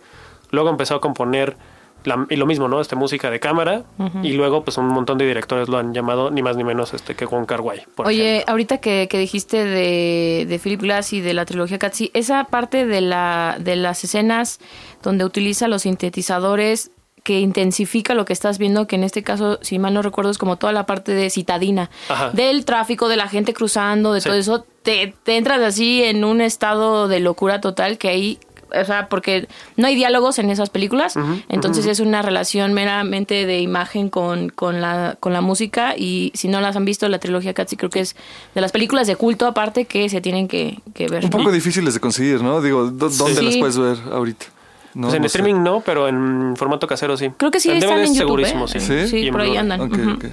luego 0.50 0.68
empezó 0.68 0.96
a 0.96 1.00
componer 1.00 1.56
la- 2.04 2.26
y 2.30 2.37
lo 2.37 2.47
mismo, 2.47 2.69
¿no? 2.69 2.80
Este, 2.80 2.97
música 2.97 3.30
de 3.30 3.40
cámara, 3.40 3.85
y 4.23 4.33
luego 4.33 4.64
pues 4.64 4.78
un 4.78 4.88
montón 4.88 5.19
de 5.19 5.26
directores 5.26 5.69
lo 5.69 5.78
han 5.78 5.92
llamado 5.95 6.30
ni 6.30 6.42
más 6.42 6.57
ni 6.57 6.64
menos 6.64 6.95
este 6.95 7.14
que 7.14 7.26
Wai. 7.26 7.83
por 7.95 8.06
Oye, 8.06 8.36
ejemplo. 8.36 8.50
ahorita 8.52 8.78
que, 8.78 9.08
que 9.10 9.19
dijiste 9.19 9.65
de, 9.65 10.47
de 10.49 10.58
Philip 10.58 10.80
Glass 10.82 11.13
y 11.13 11.21
de 11.21 11.34
la 11.34 11.45
trilogía 11.45 11.78
Cazzi, 11.78 12.10
esa 12.15 12.45
parte 12.45 12.86
de, 12.86 13.00
la, 13.00 13.56
de 13.60 13.76
las 13.76 14.02
escenas 14.04 14.60
donde 15.02 15.25
utiliza 15.25 15.69
los 15.69 15.82
sintetizadores 15.82 16.91
que 17.23 17.39
intensifica 17.41 18.15
lo 18.15 18.25
que 18.25 18.32
estás 18.32 18.56
viendo, 18.56 18.86
que 18.86 18.97
en 18.97 19.04
este 19.04 19.23
caso, 19.23 19.58
si 19.60 19.78
mal 19.78 19.93
no 19.93 20.00
recuerdo, 20.00 20.30
es 20.30 20.39
como 20.39 20.56
toda 20.56 20.73
la 20.73 20.86
parte 20.86 21.13
de 21.13 21.28
citadina, 21.28 21.91
Ajá. 22.08 22.30
del 22.30 22.65
tráfico, 22.65 23.08
de 23.08 23.17
la 23.19 23.28
gente 23.28 23.52
cruzando, 23.52 24.15
de 24.15 24.23
Sí. 24.23 24.28
todo 24.30 24.39
eso, 24.39 24.65
te, 24.82 25.13
te 25.23 25.36
entras 25.36 25.60
así 25.60 26.02
en 26.02 26.25
un 26.25 26.41
estado 26.41 27.08
de 27.08 27.21
locura 27.21 27.60
total 27.60 27.99
que 27.99 28.08
ahí, 28.08 28.39
o 28.75 28.85
sea, 28.85 29.09
porque 29.09 29.49
no 29.76 29.87
hay 29.87 29.95
diálogos 29.95 30.39
en 30.39 30.50
esas 30.50 30.71
películas, 30.71 31.15
entonces 31.49 31.87
es 31.87 32.00
una 32.00 32.23
relación 32.23 32.73
meramente 32.73 33.47
de 33.47 33.61
imagen 33.61 34.09
con, 34.11 34.49
con, 34.50 34.80
la, 34.80 35.17
con 35.21 35.33
la 35.33 35.41
música 35.41 35.95
y 35.97 36.33
si 36.35 36.49
no 36.49 36.61
las 36.61 36.76
han 36.76 36.85
visto, 36.85 37.09
la 37.09 37.19
trilogía 37.19 37.54
Cazzi 37.54 37.76
creo 37.76 37.91
que 37.91 38.00
es 38.00 38.17
de 38.54 38.61
las 38.61 38.73
películas 38.73 39.06
de 39.06 39.17
culto 39.17 39.47
aparte 39.47 39.85
que 39.85 40.09
se 40.09 40.21
tienen 40.21 40.49
que, 40.49 40.78
que 40.95 41.09
ver. 41.09 41.25
Un 41.25 41.30
poco 41.30 41.50
difíciles 41.52 41.95
de 41.95 42.00
conseguir, 42.00 42.43
¿no? 42.43 42.61
Digo, 42.61 42.91
¿dó- 42.91 43.09
¿dónde 43.11 43.37
Sí. 43.41 43.45
las 43.45 43.56
puedes 43.56 43.78
ver 43.78 43.97
ahorita? 44.13 44.47
No, 44.95 45.06
Pues 45.06 45.15
en 45.15 45.23
no 45.23 45.28
sé. 45.28 45.39
streaming 45.39 45.63
no, 45.63 45.80
pero 45.83 46.09
en 46.09 46.54
formato 46.56 46.87
casero 46.89 47.17
sí. 47.17 47.30
Creo 47.37 47.50
que 47.52 47.61
sí 47.61 47.71
En 47.71 47.76
están 47.76 47.99
en 48.00 48.06
YouTube, 48.15 48.45
segurísimo, 48.45 48.65
¿eh? 48.65 48.80
sí. 48.80 49.09
¿Sí? 49.25 49.30
Por 49.30 49.43
ahí 49.43 49.56
andan. 49.56 49.80
Ok, 49.83 49.93
Ujú. 49.93 50.11
ok. 50.11 50.25
Eh, 50.25 50.30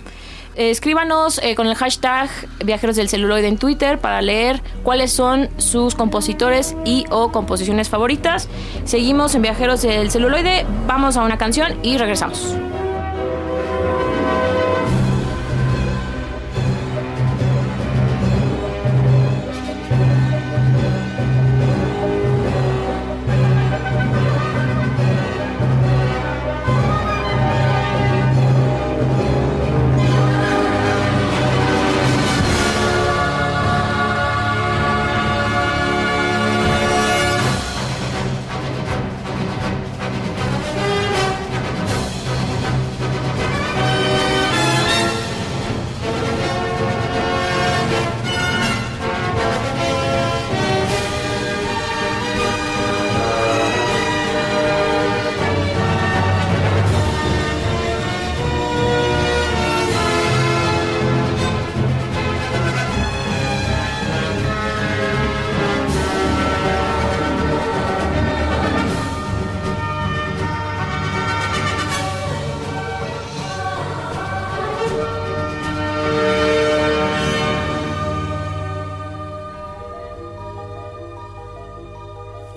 escríbanos 0.58 1.40
eh, 1.44 1.56
con 1.56 1.68
el 1.68 1.76
hashtag 1.76 2.30
Viajeros 2.66 2.96
del 2.96 3.10
Celuloide 3.10 3.48
en 3.48 3.58
Twitter 3.58 4.00
para 4.00 4.22
leer 4.22 4.62
cuáles 4.84 5.12
son 5.14 5.50
sus 5.58 5.96
compositores 5.96 6.76
y 6.84 7.06
o 7.10 7.32
composiciones 7.32 7.90
favoritas. 7.90 8.50
Seguimos 8.84 9.36
en 9.36 9.44
Viajeros 9.44 9.84
del 9.84 10.12
Celuloide, 10.12 10.66
vamos 10.88 11.16
a 11.18 11.24
una 11.24 11.38
canción 11.38 11.78
y 11.84 11.98
regresamos. 11.98 12.56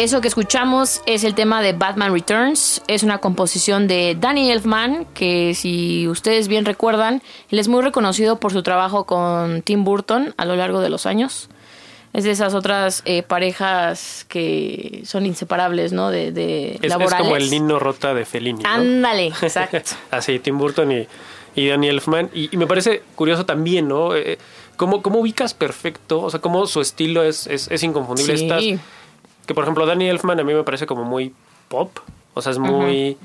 Eso 0.00 0.22
que 0.22 0.28
escuchamos 0.28 1.02
es 1.04 1.24
el 1.24 1.34
tema 1.34 1.60
de 1.60 1.74
Batman 1.74 2.12
Returns. 2.14 2.80
Es 2.86 3.02
una 3.02 3.18
composición 3.18 3.86
de 3.86 4.16
Danny 4.18 4.50
Elfman, 4.50 5.04
que 5.12 5.54
si 5.54 6.08
ustedes 6.08 6.48
bien 6.48 6.64
recuerdan, 6.64 7.22
él 7.50 7.58
es 7.58 7.68
muy 7.68 7.82
reconocido 7.82 8.40
por 8.40 8.50
su 8.50 8.62
trabajo 8.62 9.04
con 9.04 9.60
Tim 9.60 9.84
Burton 9.84 10.32
a 10.38 10.46
lo 10.46 10.56
largo 10.56 10.80
de 10.80 10.88
los 10.88 11.04
años. 11.04 11.50
Es 12.14 12.24
de 12.24 12.30
esas 12.30 12.54
otras 12.54 13.02
eh, 13.04 13.22
parejas 13.22 14.24
que 14.28 15.02
son 15.04 15.26
inseparables, 15.26 15.92
¿no? 15.92 16.10
De, 16.10 16.32
de 16.32 16.72
Es, 16.76 16.78
es 16.84 16.88
laborales. 16.88 17.18
como 17.18 17.36
el 17.36 17.50
Nino 17.50 17.78
Rota 17.78 18.14
de 18.14 18.24
Fellini. 18.24 18.62
¿no? 18.62 18.68
Ándale, 18.70 19.26
exacto. 19.42 19.78
Así, 20.10 20.38
Tim 20.38 20.56
Burton 20.56 20.90
y, 20.92 21.06
y 21.54 21.68
Danny 21.68 21.88
Elfman. 21.88 22.30
Y, 22.32 22.48
y 22.52 22.56
me 22.56 22.66
parece 22.66 23.02
curioso 23.14 23.44
también, 23.44 23.86
¿no? 23.86 24.16
Eh, 24.16 24.38
¿cómo, 24.76 25.02
cómo 25.02 25.18
ubicas 25.20 25.52
perfecto? 25.52 26.22
O 26.22 26.30
sea, 26.30 26.40
cómo 26.40 26.66
su 26.66 26.80
estilo 26.80 27.22
es, 27.22 27.46
es, 27.46 27.70
es 27.70 27.82
inconfundible. 27.82 28.38
Sí. 28.38 28.44
Estas- 28.46 28.80
que, 29.50 29.54
por 29.54 29.64
ejemplo, 29.64 29.84
Danny 29.84 30.08
Elfman 30.08 30.38
a 30.38 30.44
mí 30.44 30.54
me 30.54 30.62
parece 30.62 30.86
como 30.86 31.02
muy 31.02 31.34
pop. 31.66 31.90
O 32.34 32.40
sea, 32.40 32.52
es 32.52 32.58
muy 32.60 33.18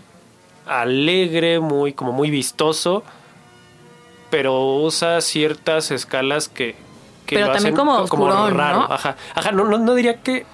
alegre, 0.66 1.60
muy, 1.60 1.94
como 1.94 2.12
muy 2.14 2.32
vistoso. 2.32 3.04
Pero 4.32 4.78
usa 4.78 5.22
ciertas 5.22 5.92
escalas 5.92 6.50
que, 6.50 6.76
que 7.28 7.36
Pero 7.36 7.46
lo 7.46 7.54
también 7.54 7.76
hacen 7.76 7.76
como 7.76 7.98
co- 7.98 8.02
oscurón, 8.06 8.58
raro. 8.58 8.80
¿no? 8.80 8.86
Ajá, 8.92 9.18
ajá 9.36 9.52
no, 9.52 9.66
no, 9.66 9.78
no 9.78 9.94
diría 9.94 10.20
que 10.24 10.48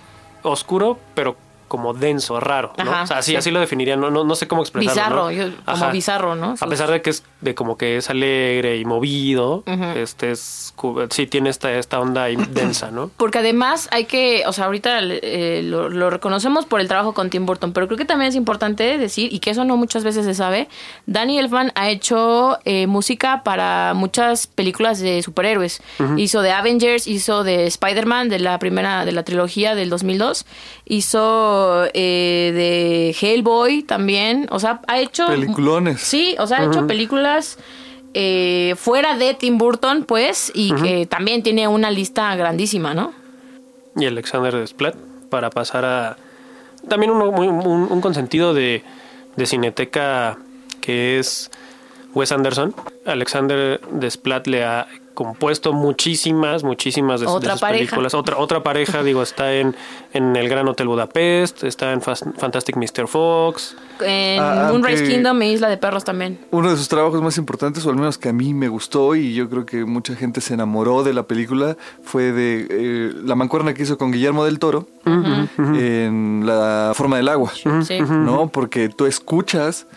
oscuro, 0.44 1.00
pero 1.16 1.38
como 1.72 1.94
denso, 1.94 2.38
raro, 2.42 2.74
¿no? 2.78 2.84
Ajá, 2.92 3.04
o 3.04 3.08
sea, 3.08 3.18
así, 3.20 3.32
sí. 3.32 3.38
así 3.38 3.50
lo 3.50 3.62
definiría, 3.62 3.96
no, 3.96 4.12
no, 4.12 4.26
no 4.26 4.36
sé 4.36 4.46
cómo 4.50 4.62
expresarlo. 4.62 5.30
Bizarro, 5.30 5.48
¿no? 5.48 5.52
yo- 5.56 5.64
como 5.66 5.92
bizarro, 5.94 6.36
¿no? 6.36 6.56
A 6.60 6.68
pesar 6.68 6.92
de 6.92 7.02
que 7.02 7.12
es 7.12 7.24
de 7.40 7.56
como 7.56 7.78
que 7.78 7.96
es 7.96 8.10
alegre 8.10 8.76
y 8.76 8.84
movido, 8.84 9.64
este 9.96 10.32
es 10.32 10.74
sí 11.12 11.28
tiene 11.28 11.50
esta, 11.50 11.72
esta 11.72 12.00
onda 12.02 12.24
ahí 12.24 12.36
densa, 12.36 12.92
¿no? 12.92 13.10
Porque 13.16 13.38
además 13.40 13.88
hay 13.92 14.04
que, 14.04 14.44
o 14.48 14.52
sea, 14.52 14.66
ahorita 14.66 15.00
eh, 15.02 15.62
lo, 15.64 15.88
lo 15.88 16.10
reconocemos 16.10 16.66
por 16.66 16.82
el 16.82 16.90
trabajo 16.90 17.14
con 17.14 17.30
Tim 17.30 17.46
Burton, 17.46 17.72
pero 17.72 17.88
creo 17.88 17.98
que 17.98 18.04
también 18.06 18.28
es 18.30 18.36
importante 18.36 18.98
decir, 18.98 19.32
y 19.34 19.40
que 19.40 19.52
eso 19.52 19.64
no 19.64 19.78
muchas 19.78 20.04
veces 20.04 20.26
se 20.26 20.34
sabe, 20.34 20.68
Danny 21.06 21.40
Elfman 21.40 21.72
ha 21.76 21.90
hecho 21.90 22.58
eh, 22.66 22.86
música 22.88 23.44
para 23.46 23.94
muchas 23.94 24.48
películas 24.48 25.00
de 25.00 25.22
superhéroes. 25.24 25.82
Hizo 26.18 26.42
de 26.42 26.52
Avengers, 26.52 27.08
hizo 27.08 27.44
de 27.46 27.66
Spider-Man, 27.68 28.28
de 28.28 28.40
la 28.40 28.60
primera, 28.60 29.06
de 29.06 29.12
la 29.14 29.24
trilogía 29.24 29.76
del 29.76 29.90
2002, 29.90 30.46
hizo 30.86 31.61
eh, 31.93 32.52
de 32.54 33.15
Hellboy 33.19 33.84
también, 33.84 34.47
o 34.52 34.60
sea, 34.60 34.82
ha 34.88 35.00
hecho... 35.00 35.28
Peliculones. 35.28 36.02
Sí, 36.02 36.36
o 36.39 36.47
sea, 36.47 36.60
ha 36.60 36.65
hecho 36.65 36.88
películas 36.88 37.58
eh, 38.13 38.76
fuera 38.78 39.17
de 39.17 39.34
Tim 39.34 39.58
Burton, 39.58 40.04
pues, 40.06 40.52
y 40.54 40.74
que 40.76 41.06
también 41.06 41.43
tiene 41.43 41.67
una 41.67 41.91
lista 41.91 42.36
grandísima, 42.36 42.93
¿no? 42.93 43.13
y 43.93 44.06
Alexander 44.06 44.56
Desplat 44.56 44.95
para 45.30 45.50
pasar 45.50 45.84
a 45.84 46.15
también 46.88 47.12
uno 47.12 47.30
muy- 47.32 47.47
un, 47.50 47.88
un 47.91 48.02
consentido 48.02 48.54
de, 48.54 48.84
de 49.36 49.45
cineteca 49.45 50.38
que 50.80 51.19
es 51.19 51.52
Wes 52.13 52.32
Anderson. 52.32 52.74
Alexander 53.06 53.82
Desplat 53.91 54.47
le 54.47 54.63
ha 54.63 54.88
compuesto 55.13 55.74
muchísimas, 55.74 56.63
muchísimas 56.63 57.19
de, 57.21 57.28
sus 57.28 57.41
pareja. 57.60 57.67
películas. 57.69 58.13
Otra, 58.13 58.38
otra 58.38 58.63
pareja, 58.63 59.04
digo, 59.04 59.21
está 59.21 59.54
en, 59.54 59.76
en 60.13 60.36
El 60.36 60.50
Gran 60.50 60.67
Hotel 60.67 60.88
Budapest, 60.88 61.63
está 61.63 61.91
en 61.91 62.02
Fas- 62.02 62.24
Fantastic 62.38 62.76
Mr. 62.78 63.08
Fox. 63.08 63.76
En 64.00 64.39
Ah, 64.41 64.67
Moonrise 64.69 65.00
aunque- 65.02 65.13
Kingdom 65.15 65.41
e 65.41 65.52
Isla 65.52 65.69
de 65.69 65.78
Perros 65.78 66.04
también. 66.04 66.39
Uno 66.52 66.69
de 66.71 66.78
sus 66.78 66.88
trabajos 66.88 67.21
más 67.21 67.38
importantes, 67.38 67.86
o 67.86 67.89
al 67.89 67.95
menos 67.97 68.17
que 68.17 68.30
a 68.30 68.34
mí 68.34 68.54
me 68.54 68.67
gustó 68.67 69.15
y 69.15 69.34
yo 69.34 69.50
creo 69.50 69.65
que 69.65 69.86
mucha 69.86 70.15
gente 70.15 70.41
se 70.41 70.54
enamoró 70.54 71.04
de 71.04 71.13
la 71.13 71.24
película, 71.24 71.78
fue 72.04 72.32
de 72.32 72.67
eh, 72.69 73.13
la 73.24 73.36
mancuerna 73.36 73.74
que 73.74 73.84
hizo 73.84 73.97
con 73.97 74.12
Guillermo 74.12 74.45
del 74.45 74.60
Toro 74.60 74.88
en 75.06 76.43
La 76.45 76.93
forma 76.95 77.17
del 77.17 77.28
agua, 77.30 77.52
Sí. 77.84 78.00
¿no? 78.00 78.47
Porque 78.50 78.89
tú 78.89 79.06
escuchas 79.06 79.88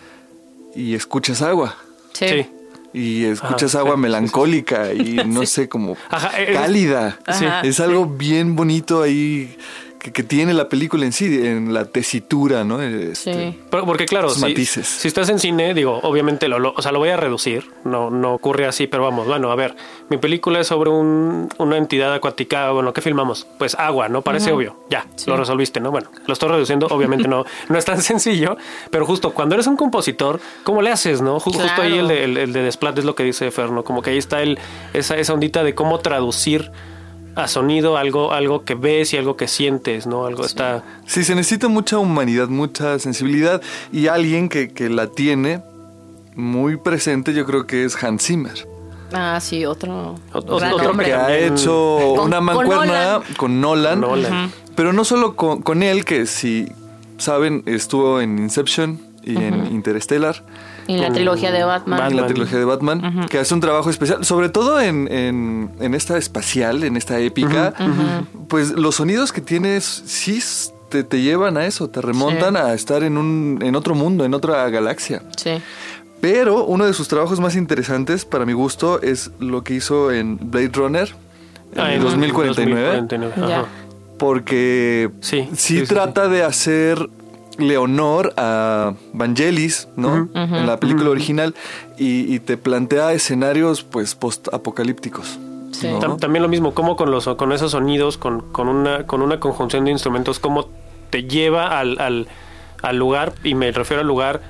y 0.74 0.94
escuchas 0.94 1.42
agua. 1.42 1.76
Sí. 2.12 2.28
Sí. 2.28 2.46
Y 2.94 3.24
escuchas 3.24 3.74
Ajá, 3.74 3.80
agua 3.84 3.96
melancólica 3.98 4.94
y 4.94 5.16
no 5.26 5.44
sé, 5.44 5.68
como 5.68 5.96
Ajá, 6.08 6.40
es- 6.40 6.56
cálida. 6.56 7.18
Es 7.64 7.80
algo 7.80 8.06
bien 8.06 8.54
bonito 8.56 9.02
ahí 9.02 9.58
que, 10.04 10.12
que 10.12 10.22
tiene 10.22 10.52
la 10.52 10.68
película 10.68 11.06
en 11.06 11.12
sí, 11.12 11.46
en 11.46 11.72
la 11.72 11.86
tesitura, 11.86 12.62
¿no? 12.62 12.82
Este, 12.82 13.14
Sí. 13.54 13.60
Pero- 13.70 13.86
Porque 13.86 14.04
claro, 14.04 14.28
si, 14.28 14.42
matices. 14.42 14.86
si 14.86 15.08
estás 15.08 15.30
en 15.30 15.38
cine, 15.38 15.72
digo, 15.72 15.98
obviamente 16.02 16.46
lo, 16.46 16.58
lo- 16.58 16.74
o 16.76 16.82
sea, 16.82 16.92
lo 16.92 16.98
voy 16.98 17.08
a 17.08 17.16
reducir, 17.16 17.70
no, 17.84 18.10
no 18.10 18.34
ocurre 18.34 18.66
así, 18.66 18.86
pero 18.86 19.02
vamos, 19.02 19.26
bueno, 19.26 19.50
a 19.50 19.54
ver, 19.54 19.74
mi 20.10 20.18
película 20.18 20.60
es 20.60 20.66
sobre 20.66 20.90
un- 20.90 21.48
una 21.56 21.78
entidad 21.78 22.12
acuática, 22.12 22.70
bueno, 22.70 22.92
¿qué 22.92 23.00
filmamos? 23.00 23.46
Pues 23.58 23.74
agua, 23.76 24.10
¿no? 24.10 24.20
Parece 24.20 24.52
obvio, 24.52 24.76
ya, 24.90 25.06
Sí. 25.16 25.30
lo 25.30 25.38
resolviste, 25.38 25.80
¿no? 25.80 25.90
Bueno, 25.90 26.10
lo 26.26 26.32
estoy 26.34 26.50
reduciendo, 26.50 26.86
obviamente 26.88 27.26
no, 27.26 27.44
no 27.70 27.78
es 27.78 27.84
tan 27.86 28.02
sencillo, 28.02 28.58
pero 28.90 29.06
justo 29.06 29.32
cuando 29.32 29.54
eres 29.54 29.66
un 29.66 29.76
compositor, 29.76 30.38
¿cómo 30.64 30.82
le 30.82 30.90
haces, 30.90 31.22
no? 31.22 31.36
Ju- 31.40 31.44
Justo 31.54 31.62
Claro. 31.62 31.82
ahí 31.82 31.98
el 31.98 32.08
de, 32.08 32.24
el, 32.24 32.36
el 32.36 32.52
de 32.52 32.62
Desplat 32.62 32.98
es 32.98 33.04
lo 33.06 33.14
que 33.14 33.22
dice 33.22 33.50
Ferno, 33.50 33.84
como 33.84 34.02
que 34.02 34.10
ahí 34.10 34.18
está 34.18 34.42
el, 34.42 34.58
esa, 34.92 35.16
esa 35.16 35.32
ondita 35.32 35.64
de 35.64 35.74
cómo 35.74 35.98
traducir 36.00 36.70
a 37.36 37.48
sonido 37.48 37.96
algo, 37.96 38.32
algo 38.32 38.64
que 38.64 38.74
ves 38.74 39.12
y 39.12 39.16
algo 39.16 39.36
que 39.36 39.48
sientes, 39.48 40.06
¿no? 40.06 40.26
Algo 40.26 40.44
está... 40.44 40.84
Sí, 41.06 41.24
se 41.24 41.34
necesita 41.34 41.68
mucha 41.68 41.98
humanidad, 41.98 42.48
mucha 42.48 42.98
sensibilidad 42.98 43.60
y 43.92 44.06
alguien 44.06 44.48
que, 44.48 44.70
que 44.72 44.88
la 44.88 45.08
tiene 45.08 45.62
muy 46.36 46.76
presente, 46.76 47.32
yo 47.34 47.44
creo 47.46 47.66
que 47.66 47.84
es 47.84 48.02
Hans 48.02 48.24
Zimmer, 48.24 48.68
Ah, 49.12 49.38
sí, 49.40 49.64
otro. 49.64 50.16
Otro- 50.32 50.56
gran 50.56 50.72
otro 50.72 50.90
hombre. 50.90 51.06
que 51.06 51.12
ha 51.14 51.36
hecho 51.38 51.98
Con- 52.16 52.26
una 52.26 52.36
con 52.38 52.44
mancuerna 52.46 52.84
Nolan. 52.86 53.22
con 53.36 53.60
Nolan, 53.60 54.52
pero 54.74 54.92
no 54.92 55.04
solo 55.04 55.36
con, 55.36 55.62
con 55.62 55.84
él, 55.84 56.04
que 56.04 56.26
si 56.26 56.66
saben, 57.18 57.62
estuvo 57.66 58.20
en 58.20 58.38
Inception 58.40 58.98
y 59.22 59.36
en 59.36 59.66
Interstellar. 59.66 60.42
Y 60.86 60.98
la 60.98 61.10
trilogía 61.12 61.50
de 61.52 61.64
Batman. 61.64 61.98
en 61.98 62.16
la 62.16 62.22
Batman. 62.22 62.26
trilogía 62.28 62.58
de 62.58 62.64
Batman, 62.64 63.26
que 63.30 63.38
hace 63.38 63.54
un 63.54 63.60
trabajo 63.60 63.90
especial, 63.90 64.24
sobre 64.24 64.48
todo 64.48 64.80
en, 64.80 65.10
en, 65.10 65.70
en 65.80 65.94
esta 65.94 66.16
espacial, 66.18 66.84
en 66.84 66.96
esta 66.96 67.18
épica, 67.20 67.72
pues 68.48 68.72
los 68.72 68.96
sonidos 68.96 69.32
que 69.32 69.40
tienes 69.40 69.84
sí 70.06 70.40
te, 70.90 71.02
te 71.04 71.20
llevan 71.22 71.56
a 71.56 71.66
eso, 71.66 71.88
te 71.90 72.00
remontan 72.00 72.54
Sí. 72.54 72.60
a 72.60 72.74
estar 72.74 73.02
en, 73.02 73.16
un, 73.18 73.58
en 73.62 73.74
otro 73.76 73.94
mundo, 73.94 74.24
en 74.24 74.34
otra 74.34 74.68
galaxia. 74.70 75.22
Sí. 75.36 75.50
Pero 76.20 76.64
uno 76.64 76.86
de 76.86 76.92
sus 76.94 77.08
trabajos 77.08 77.40
más 77.40 77.54
interesantes, 77.56 78.24
para 78.24 78.46
mi 78.46 78.52
gusto, 78.52 79.02
es 79.02 79.30
lo 79.40 79.62
que 79.64 79.74
hizo 79.74 80.10
en 80.12 80.38
Blade 80.50 80.70
Runner 80.72 81.08
en 81.74 81.80
Ah, 81.80 81.92
el 81.94 82.02
2049 82.02 82.96
2049, 82.96 83.34
Ya. 83.48 83.60
ajá. 83.60 83.68
porque 84.18 85.10
Sí, 85.20 85.48
sí, 85.52 85.56
sí, 85.56 85.78
sí, 85.80 85.86
trata 85.86 86.28
de 86.28 86.42
hacer 86.44 87.10
Leonor 87.58 88.32
a 88.36 88.94
Vangelis, 89.12 89.88
¿no? 89.96 90.28
En 90.34 90.66
la 90.66 90.78
película 90.78 91.10
original 91.10 91.54
y, 91.98 92.32
y 92.34 92.40
te 92.40 92.56
plantea 92.56 93.12
escenarios 93.12 93.82
pues 93.82 94.14
post-apocalípticos. 94.14 95.38
Sí. 95.72 95.88
¿no? 95.88 95.98
Tam- 96.00 96.18
También 96.20 96.42
lo 96.42 96.48
mismo, 96.48 96.72
como 96.74 96.96
con 96.96 97.10
los 97.10 97.26
con 97.36 97.52
esos 97.52 97.72
sonidos, 97.72 98.16
con, 98.18 98.40
con 98.52 98.68
una 98.68 99.06
con 99.06 99.22
una 99.22 99.40
conjunción 99.40 99.84
de 99.84 99.90
instrumentos, 99.90 100.38
cómo 100.38 100.68
te 101.10 101.24
lleva 101.24 101.78
al, 101.80 101.98
al, 102.00 102.28
al 102.82 102.96
lugar, 102.96 103.32
y 103.44 103.54
me 103.54 103.70
refiero 103.72 104.00
al 104.02 104.06
lugar 104.06 104.40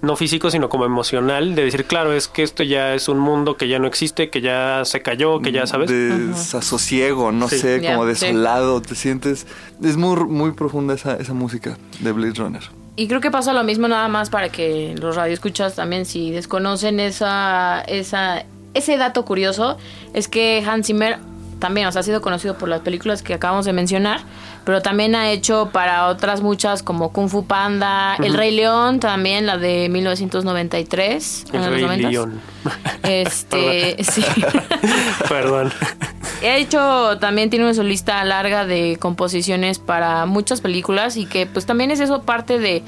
no 0.00 0.14
físico, 0.16 0.50
sino 0.50 0.68
como 0.68 0.84
emocional, 0.84 1.54
de 1.54 1.64
decir, 1.64 1.84
claro, 1.84 2.12
es 2.12 2.28
que 2.28 2.42
esto 2.44 2.62
ya 2.62 2.94
es 2.94 3.08
un 3.08 3.18
mundo 3.18 3.56
que 3.56 3.66
ya 3.68 3.78
no 3.78 3.86
existe, 3.88 4.30
que 4.30 4.40
ya 4.40 4.82
se 4.84 5.02
cayó, 5.02 5.40
que 5.40 5.50
ya 5.52 5.66
sabes. 5.66 5.90
Desasosiego, 5.90 7.32
no 7.32 7.48
Sí. 7.48 7.58
sé, 7.58 7.82
como 7.84 8.02
sí. 8.04 8.08
desolado, 8.08 8.80
te 8.80 8.94
sientes... 8.94 9.46
Es 9.82 9.96
muy, 9.96 10.16
muy 10.24 10.52
profunda 10.52 10.94
esa, 10.94 11.16
esa 11.16 11.34
música 11.34 11.76
de 12.00 12.12
Blade 12.12 12.34
Runner. 12.34 12.62
Y 12.96 13.06
creo 13.06 13.20
que 13.20 13.30
pasa 13.30 13.52
lo 13.52 13.62
mismo 13.64 13.86
nada 13.86 14.08
más 14.08 14.28
para 14.30 14.48
que 14.48 14.94
los 15.00 15.14
radioescuchas 15.16 15.74
también, 15.76 16.04
si 16.04 16.30
desconocen 16.32 16.98
esa, 17.00 17.80
esa, 17.82 18.44
ese 18.74 18.96
dato 18.96 19.24
curioso, 19.24 19.78
es 20.14 20.26
que 20.28 20.64
Hans 20.66 20.86
Zimmer 20.88 21.18
también, 21.60 21.86
o 21.88 21.92
sea, 21.92 22.00
ha 22.00 22.04
sido 22.04 22.20
conocido 22.20 22.56
por 22.58 22.68
las 22.68 22.80
películas 22.80 23.22
que 23.22 23.34
acabamos 23.34 23.64
de 23.66 23.72
mencionar, 23.72 24.20
pero 24.68 24.82
también 24.82 25.14
ha 25.14 25.30
hecho 25.30 25.70
para 25.72 26.08
otras 26.08 26.42
muchas 26.42 26.82
como 26.82 27.10
Kung 27.10 27.30
Fu 27.30 27.46
Panda, 27.46 28.16
El 28.16 28.34
Rey 28.34 28.54
León, 28.54 29.00
también 29.00 29.46
la 29.46 29.56
de 29.56 29.88
1993, 29.88 31.46
en 31.54 31.62
El 31.62 31.70
los 31.70 31.88
Rey 31.88 32.00
90s. 32.02 32.10
León. 32.10 32.40
Este, 33.02 34.04
sí. 34.04 34.22
Perdón. 35.30 35.72
He 36.42 36.58
hecho, 36.58 37.16
también 37.18 37.48
tiene 37.48 37.64
una 37.64 37.72
solista 37.72 38.22
larga 38.26 38.66
de 38.66 38.98
composiciones 39.00 39.78
para 39.78 40.26
muchas 40.26 40.60
películas 40.60 41.16
y 41.16 41.24
que 41.24 41.46
pues 41.46 41.64
también 41.64 41.90
es 41.90 42.00
eso 42.00 42.24
parte 42.24 42.58
de, 42.58 42.82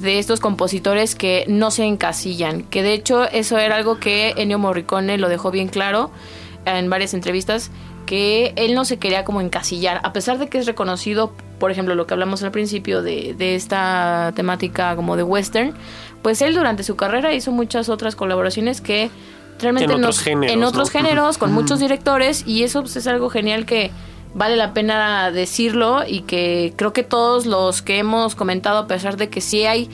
de 0.00 0.18
estos 0.18 0.40
compositores 0.40 1.14
que 1.14 1.44
no 1.46 1.70
se 1.70 1.84
encasillan, 1.84 2.64
que 2.64 2.82
de 2.82 2.94
hecho 2.94 3.28
eso 3.30 3.58
era 3.58 3.76
algo 3.76 4.00
que 4.00 4.34
Ennio 4.38 4.58
Morricone 4.58 5.18
lo 5.18 5.28
dejó 5.28 5.52
bien 5.52 5.68
claro 5.68 6.10
en 6.64 6.90
varias 6.90 7.14
entrevistas, 7.14 7.70
que 8.04 8.52
él 8.56 8.74
no 8.74 8.84
se 8.84 8.98
quería 8.98 9.24
como 9.24 9.40
encasillar, 9.40 10.00
a 10.04 10.12
pesar 10.12 10.38
de 10.38 10.48
que 10.48 10.58
es 10.58 10.66
reconocido, 10.66 11.32
por 11.58 11.70
ejemplo, 11.70 11.94
lo 11.94 12.06
que 12.06 12.14
hablamos 12.14 12.42
al 12.42 12.50
principio 12.50 13.02
de, 13.02 13.34
de 13.34 13.54
esta 13.54 14.32
temática 14.36 14.94
como 14.96 15.16
de 15.16 15.22
western, 15.22 15.74
pues 16.22 16.42
él 16.42 16.54
durante 16.54 16.82
su 16.82 16.96
carrera 16.96 17.32
hizo 17.32 17.50
muchas 17.52 17.88
otras 17.88 18.14
colaboraciones 18.16 18.80
que 18.80 19.10
realmente 19.60 19.84
En 19.92 19.98
otros 20.00 20.16
nos- 20.16 20.20
géneros, 20.24 20.54
en 20.56 20.64
otros 20.64 20.88
¿no? 20.94 21.00
géneros 21.00 21.38
con 21.38 21.52
muchos 21.52 21.80
directores 21.80 22.44
y 22.46 22.62
eso 22.64 22.80
pues, 22.82 22.96
es 22.96 23.06
algo 23.06 23.28
genial 23.30 23.64
que 23.66 23.90
vale 24.34 24.56
la 24.56 24.72
pena 24.72 25.30
decirlo 25.30 26.02
y 26.06 26.22
que 26.22 26.72
creo 26.76 26.92
que 26.92 27.02
todos 27.02 27.44
los 27.46 27.82
que 27.82 27.98
hemos 27.98 28.34
comentado 28.34 28.78
a 28.78 28.86
pesar 28.86 29.16
de 29.16 29.28
que 29.28 29.40
sí 29.40 29.64
hay 29.66 29.88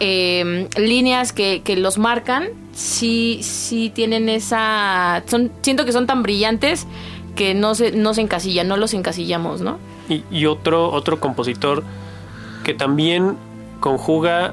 eh, 0.00 0.68
líneas 0.76 1.32
que, 1.32 1.62
que 1.62 1.76
los 1.76 1.98
marcan 1.98 2.48
sí 2.72 3.38
sí 3.42 3.90
tienen 3.94 4.28
esa 4.28 5.22
son 5.26 5.52
siento 5.62 5.84
que 5.84 5.92
son 5.92 6.06
tan 6.06 6.22
brillantes 6.22 6.86
que 7.36 7.54
no 7.54 7.74
se 7.74 7.92
no 7.92 8.14
se 8.14 8.20
encasillan 8.22 8.68
no 8.68 8.76
los 8.76 8.94
encasillamos 8.94 9.60
no 9.60 9.78
Y, 10.08 10.22
y 10.30 10.46
otro, 10.46 10.90
otro 10.92 11.18
compositor 11.20 11.82
que 12.64 12.74
también 12.74 13.36
conjuga 13.80 14.52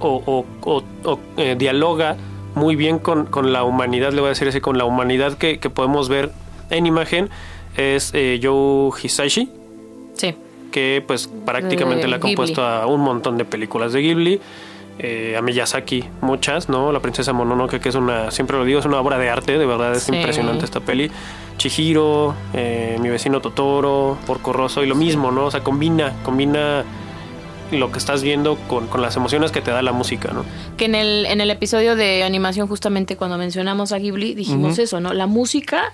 o, 0.00 0.22
o- 0.26 0.46
o- 0.70 0.82
o, 1.04 1.18
eh, 1.36 1.54
dialoga 1.58 2.16
muy 2.54 2.76
bien 2.76 2.98
con, 2.98 3.24
con 3.26 3.52
la 3.52 3.64
humanidad, 3.64 4.12
le 4.12 4.20
voy 4.20 4.26
a 4.26 4.30
decir 4.30 4.48
así, 4.48 4.60
con 4.60 4.76
la 4.76 4.84
humanidad 4.84 5.38
que, 5.38 5.58
que 5.58 5.70
podemos 5.70 6.08
ver 6.08 6.30
en 6.70 6.86
imagen, 6.86 7.30
es 7.76 8.10
eh, 8.14 8.38
Joe 8.42 8.90
Hisashi, 9.02 9.48
sí. 10.14 10.34
Que 10.70 11.02
pues 11.06 11.28
prácticamente 11.46 12.02
De 12.02 12.08
le 12.08 12.16
ha 12.16 12.20
compuesto 12.20 12.62
a 12.64 12.86
un 12.86 13.00
montón 13.02 13.36
de 13.38 13.44
películas 13.44 13.92
de 13.92 14.00
Ghibli. 14.02 14.40
Eh, 14.98 15.34
a 15.38 15.42
Miyazaki, 15.42 16.04
muchas, 16.20 16.68
¿no? 16.68 16.92
La 16.92 17.00
princesa 17.00 17.32
Mononoke, 17.32 17.80
que 17.80 17.88
es 17.88 17.94
una, 17.94 18.30
siempre 18.30 18.56
lo 18.58 18.64
digo, 18.64 18.78
es 18.80 18.86
una 18.86 18.98
obra 19.00 19.18
de 19.18 19.30
arte, 19.30 19.58
de 19.58 19.66
verdad 19.66 19.92
es 19.94 20.04
Sí. 20.04 20.14
impresionante 20.14 20.64
esta 20.64 20.80
peli. 20.80 21.10
Chihiro, 21.58 22.34
eh, 22.54 22.98
mi 23.00 23.08
vecino 23.08 23.40
Totoro, 23.40 24.18
Porco 24.26 24.52
Rosso, 24.52 24.82
y 24.82 24.86
lo 24.86 24.94
mismo, 24.94 25.30
¿no? 25.30 25.46
O 25.46 25.50
sea, 25.50 25.62
combina, 25.62 26.12
combina 26.24 26.84
lo 27.70 27.90
que 27.90 27.98
estás 27.98 28.22
viendo 28.22 28.56
con, 28.68 28.86
con 28.88 29.00
las 29.00 29.16
emociones 29.16 29.50
que 29.50 29.60
te 29.62 29.70
da 29.70 29.80
la 29.80 29.92
música, 29.92 30.30
¿no? 30.32 30.44
Que 30.76 30.84
en 30.86 30.94
el, 30.94 31.24
en 31.26 31.40
el 31.40 31.50
episodio 31.50 31.96
de 31.96 32.22
animación, 32.22 32.68
justamente 32.68 33.16
cuando 33.16 33.38
mencionamos 33.38 33.92
a 33.92 33.98
Ghibli, 33.98 34.34
dijimos 34.34 34.78
eso, 34.78 35.00
¿no? 35.00 35.12
La 35.14 35.26
música 35.26 35.84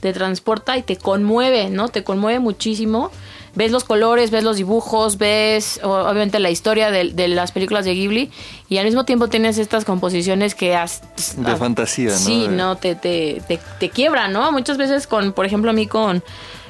te 0.00 0.12
transporta 0.12 0.76
y 0.76 0.82
te 0.82 0.96
conmueve, 0.96 1.70
¿no? 1.70 1.88
Te 1.88 2.04
conmueve 2.04 2.38
muchísimo. 2.38 3.10
Ves 3.56 3.70
los 3.70 3.84
colores, 3.84 4.30
ves 4.30 4.42
los 4.42 4.56
dibujos, 4.56 5.16
ves 5.18 5.78
obviamente 5.84 6.38
la 6.40 6.50
historia 6.50 6.90
de, 6.90 7.10
de 7.12 7.28
las 7.28 7.52
películas 7.52 7.84
de 7.84 7.94
Ghibli 7.94 8.30
y 8.68 8.78
al 8.78 8.84
mismo 8.84 9.04
tiempo 9.04 9.28
tienes 9.28 9.58
estas 9.58 9.84
composiciones 9.84 10.54
que 10.56 10.74
has, 10.74 11.02
De 11.36 11.52
ah, 11.52 11.56
fantasía, 11.56 12.10
¿no? 12.10 12.16
Sí, 12.18 12.48
no, 12.50 12.76
te, 12.76 12.94
te, 12.96 13.40
te, 13.46 13.60
te 13.78 13.90
quiebra, 13.90 14.26
¿no? 14.28 14.50
Muchas 14.50 14.76
veces 14.76 15.06
con, 15.06 15.32
por 15.32 15.46
ejemplo, 15.46 15.70
a 15.70 15.72
mí 15.72 15.86
con 15.86 16.24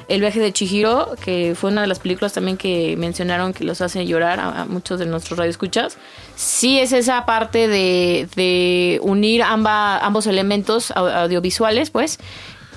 El 0.07 0.21
viaje 0.21 0.39
de 0.39 0.53
Chihiro, 0.53 1.15
que 1.23 1.55
fue 1.59 1.71
una 1.71 1.81
de 1.81 1.87
las 1.87 1.97
películas 1.97 2.33
también 2.33 2.57
que 2.57 2.95
mencionaron 2.97 3.51
que 3.53 3.63
los 3.63 3.81
hace 3.81 4.05
llorar 4.05 4.39
a, 4.39 4.61
a 4.61 4.65
muchos 4.65 4.99
de 4.99 5.07
nuestros 5.07 5.39
radioescuchas. 5.39 5.97
Sí 6.35 6.77
es 6.79 6.91
esa 6.91 7.25
parte 7.25 7.67
de, 7.67 8.29
de 8.35 8.99
unir 9.01 9.41
amba- 9.41 9.97
ambos 9.97 10.27
elementos 10.27 10.91
au- 10.91 11.11
audiovisuales, 11.11 11.89
pues, 11.89 12.19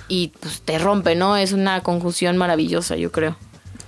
y 0.09 0.29
pues 0.41 0.63
te 0.63 0.79
rompe, 0.79 1.15
¿no? 1.15 1.37
Es 1.37 1.53
una 1.53 1.83
conjunción 1.83 2.39
maravillosa, 2.39 2.97
yo 2.97 3.13
creo. 3.13 3.37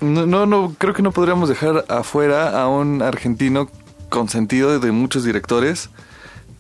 No, 0.01 0.27
no, 0.27 0.47
no, 0.47 0.75
creo 0.79 0.95
que 0.95 1.03
no 1.03 1.13
podríamos 1.13 1.49
dejar 1.49 1.85
afuera 1.89 2.61
a 2.61 2.69
un 2.69 3.03
argentino 3.03 3.69
consentido 4.09 4.79
de 4.81 4.93
muchos 4.93 5.25
directores, 5.25 5.91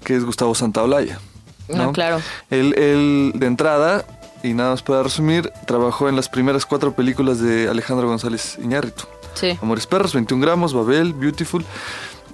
que 0.04 0.14
es 0.16 0.24
Gustavo 0.24 0.54
Santaolalla. 0.54 1.18
¿no? 1.68 1.84
Ah, 1.84 1.92
claro. 1.92 2.20
Él, 2.50 2.74
él, 2.76 3.32
de 3.34 3.46
entrada, 3.46 4.04
y 4.42 4.52
nada 4.54 4.70
más 4.70 4.82
para 4.82 5.02
resumir, 5.02 5.50
trabajó 5.66 6.08
en 6.08 6.16
las 6.16 6.28
primeras 6.28 6.66
cuatro 6.66 6.92
películas 6.92 7.40
de 7.40 7.68
Alejandro 7.68 8.08
González 8.08 8.58
Iñárritu. 8.62 9.04
Sí. 9.34 9.58
Amores 9.62 9.86
Perros, 9.86 10.12
21 10.14 10.42
gramos, 10.44 10.74
Babel, 10.74 11.14
Beautiful. 11.14 11.64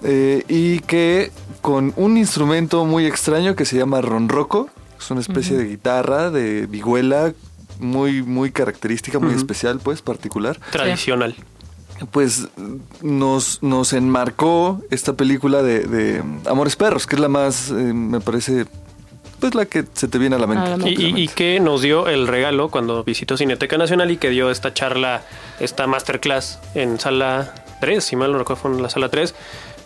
eh, 0.03 0.45
y 0.49 0.81
que 0.81 1.31
con 1.61 1.93
un 1.97 2.17
instrumento 2.17 2.85
muy 2.85 3.07
extraño 3.07 3.55
que 3.55 3.65
se 3.65 3.77
llama 3.77 4.01
ronroco, 4.01 4.69
es 4.99 5.11
una 5.11 5.21
especie 5.21 5.57
de 5.57 5.65
guitarra 5.67 6.31
de 6.31 6.67
vihuela 6.67 7.33
muy, 7.79 8.23
muy 8.23 8.51
característica, 8.53 9.19
muy 9.19 9.35
especial, 9.35 9.81
pues, 9.83 10.03
particular 10.03 10.59
Tradicional. 10.71 11.35
pues 12.11 12.49
nos, 13.03 13.63
nos 13.63 13.93
enmarcó 13.93 14.83
esta 14.91 15.15
película 15.15 15.63
de, 15.63 15.81
de 15.81 16.23
Amores 16.47 16.77
Perros, 16.77 17.07
que 17.07 17.17
es 17.17 17.21
la 17.21 17.29
más, 17.29 17.71
eh, 17.71 17.75
me 17.75 18.21
parece, 18.21 18.67
pues 19.41 19.55
la 19.55 19.65
que 19.67 19.85
se 19.95 20.09
te 20.09 20.19
viene 20.19 20.37
a 20.37 20.39
la 20.39 20.47
mente. 20.47 20.91
Y, 20.91 21.23
y- 21.23 21.29
que 21.29 21.59
nos 21.61 21.83
dio 21.83 22.09
el 22.09 22.27
regalo 22.27 22.69
cuando 22.71 23.03
visitó 23.05 23.37
Cineteca 23.37 23.77
Nacional 23.79 24.11
y 24.11 24.17
que 24.19 24.31
dio 24.31 24.51
esta 24.51 24.75
charla, 24.75 25.23
esta 25.61 25.87
masterclass 25.87 26.59
en 26.75 26.99
sala 27.01 27.55
3, 27.81 28.03
si 28.05 28.17
mal 28.17 28.33
no 28.33 28.39
recuerdo, 28.39 28.63
fue 28.63 28.71
en 28.73 28.83
la 28.83 28.91
sala 28.91 29.09
3. 29.11 29.35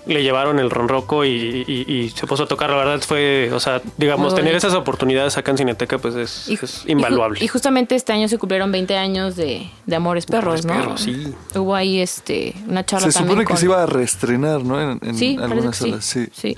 Le 0.07 0.23
llevaron 0.23 0.59
el 0.59 0.71
ronroco 0.71 1.25
y, 1.27 1.65
y- 1.69 1.85
y 1.93 2.09
se 2.11 2.27
puso 2.27 2.45
a 2.45 2.47
tocar. 2.47 2.71
La 2.71 2.77
verdad 2.77 3.01
fue, 3.01 3.51
o 3.53 3.61
sea, 3.61 3.83
digamos, 3.99 4.35
tener 4.35 4.55
esas 4.55 4.73
oportunidades 4.75 5.37
acá 5.37 5.51
en 5.51 5.59
Cineteca, 5.59 5.99
pues 5.99 6.15
es, 6.15 6.49
Y, 6.49 6.55
es 6.55 6.61
y 6.63 6.67
ju- 6.89 6.91
invaluable. 6.93 7.39
Y, 7.45 7.49
justamente 7.49 7.95
este 7.95 8.13
año 8.13 8.27
se 8.27 8.39
cumplieron 8.39 8.73
20 8.73 8.97
años 8.97 9.37
de, 9.37 9.71
de 9.87 9.97
Amores 9.97 10.25
Perros, 10.27 10.65
Amores 10.65 10.67
¿no? 10.67 10.73
Perros, 10.97 11.01
sí. 11.03 11.35
Hubo 11.59 11.75
ahí 11.75 12.01
este, 12.01 12.55
una 12.67 12.85
charla 12.87 13.09
Se 13.09 13.13
también 13.13 13.31
supone 13.33 13.45
que 13.45 13.49
con- 13.49 13.57
se 13.59 13.65
iba 13.67 13.83
a 13.83 13.87
reestrenar, 13.87 14.65
¿no? 14.65 14.81
En, 14.81 14.99
en 15.03 15.15
Sí, 15.15 15.37
algunas 15.41 15.77
sí. 15.77 15.85
salas, 15.91 16.05
sí. 16.05 16.27
sí. 16.33 16.57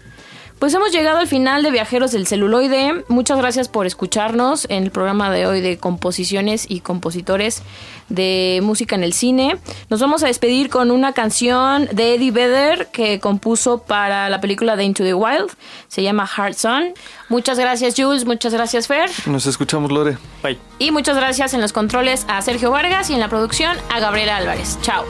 Pues 0.62 0.75
hemos 0.75 0.92
llegado 0.92 1.18
al 1.18 1.27
final 1.27 1.64
de 1.64 1.72
Viajeros 1.72 2.12
del 2.12 2.29
Celuloide. 2.29 3.03
Muchas 3.09 3.37
gracias 3.37 3.66
por 3.66 3.85
escucharnos 3.85 4.64
en 4.70 4.85
el 4.85 4.92
programa 4.92 5.29
de 5.29 5.44
hoy 5.44 5.61
de 5.61 5.77
composiciones 5.77 6.66
y 6.68 6.79
compositores 6.83 7.64
de 8.09 8.61
música 8.62 8.94
en 8.94 9.03
el 9.03 9.12
cine. 9.12 9.59
Nos 9.90 9.98
vamos 9.98 10.22
a 10.22 10.29
despedir 10.29 10.70
con 10.70 10.92
una 10.92 11.14
canción 11.14 11.88
de 11.90 12.14
Eddie 12.14 12.31
Vedder 12.31 12.87
que 12.92 13.18
compuso 13.18 13.79
para 13.79 14.29
la 14.29 14.40
película 14.40 14.77
de 14.77 14.85
Into 14.85 15.03
the 15.03 15.14
Wild. 15.14 15.51
Se 15.88 16.05
llama 16.05 16.29
Heart 16.29 16.55
Sun. 16.55 16.94
Muchas 17.29 17.59
gracias 17.59 17.94
Jules, 17.96 18.25
muchas 18.25 18.55
gracias 18.55 18.87
Fer. 18.87 19.11
Nos 19.27 19.46
escuchamos, 19.46 19.90
Lore. 19.90 20.16
Bye. 20.44 20.61
Y 20.79 20.92
muchas 20.92 21.16
gracias 21.16 21.55
en 21.55 21.61
los 21.61 21.72
controles 21.72 22.25
a 22.29 22.40
Sergio 22.40 22.70
Vargas 22.70 23.11
y 23.11 23.14
en 23.14 23.18
la 23.18 23.29
producción 23.29 23.77
a 23.90 23.98
Gabriela 23.98 24.37
Álvarez. 24.37 24.79
Chao. 24.83 25.05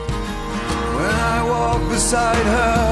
When 1.03 1.11
I 1.11 1.43
walk 1.43 1.81
beside 1.89 2.45
her, 2.57 2.85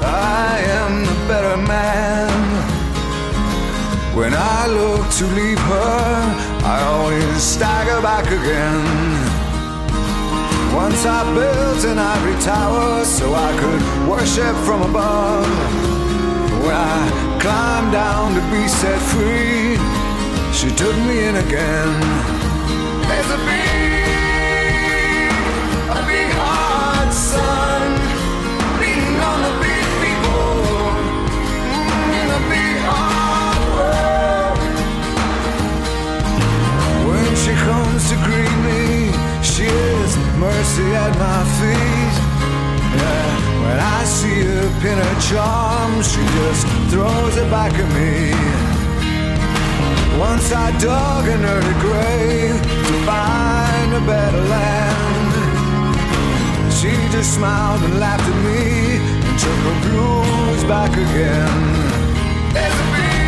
I 0.00 0.58
am 0.80 1.04
the 1.04 1.16
better 1.28 1.58
man. 1.58 2.32
When 4.16 4.32
I 4.32 4.66
look 4.68 5.04
to 5.20 5.24
leave 5.38 5.58
her, 5.58 6.00
I 6.64 6.76
always 6.92 7.42
stagger 7.42 8.00
back 8.00 8.24
again. 8.24 8.86
Once 10.74 11.04
I 11.04 11.20
built 11.34 11.84
an 11.84 11.98
ivory 11.98 12.40
tower 12.40 13.04
so 13.04 13.34
I 13.34 13.50
could 13.60 13.82
worship 14.08 14.56
from 14.64 14.80
above. 14.88 15.46
When 16.64 16.74
I 16.74 17.38
climbed 17.38 17.92
down 17.92 18.34
to 18.36 18.40
be 18.50 18.66
set 18.66 19.00
free, 19.12 19.76
she 20.56 20.74
took 20.74 20.96
me 21.06 21.16
in 21.28 21.36
again. 21.36 21.92
There's 23.08 23.30
a 23.30 23.40
big, 23.44 23.77
to 38.08 38.14
greet 38.24 38.56
me, 38.64 39.12
she 39.42 39.64
is 39.64 40.16
mercy 40.40 40.88
at 41.04 41.12
my 41.20 41.40
feet. 41.58 42.16
Yeah, 42.96 43.28
when 43.64 43.78
I 43.78 44.00
see 44.04 44.44
her 44.48 44.68
pin 44.80 44.96
her 44.96 45.16
charms, 45.28 46.10
she 46.12 46.22
just 46.38 46.64
throws 46.90 47.36
it 47.36 47.50
back 47.50 47.74
at 47.74 47.88
me. 47.98 48.32
Once 50.18 50.50
I 50.52 50.70
dug 50.78 51.28
an 51.28 51.44
early 51.54 51.76
grave 51.84 52.56
to 52.88 52.94
find 53.04 53.90
a 53.92 54.02
better 54.12 54.44
land. 54.56 55.32
She 56.72 56.92
just 57.12 57.34
smiled 57.34 57.82
and 57.82 58.00
laughed 58.00 58.24
at 58.24 58.38
me 58.48 58.96
and 59.26 59.38
took 59.44 59.60
her 59.68 59.78
blues 59.84 60.64
back 60.64 60.92
again. 60.92 61.58
There's 62.54 62.72
a 62.72 63.27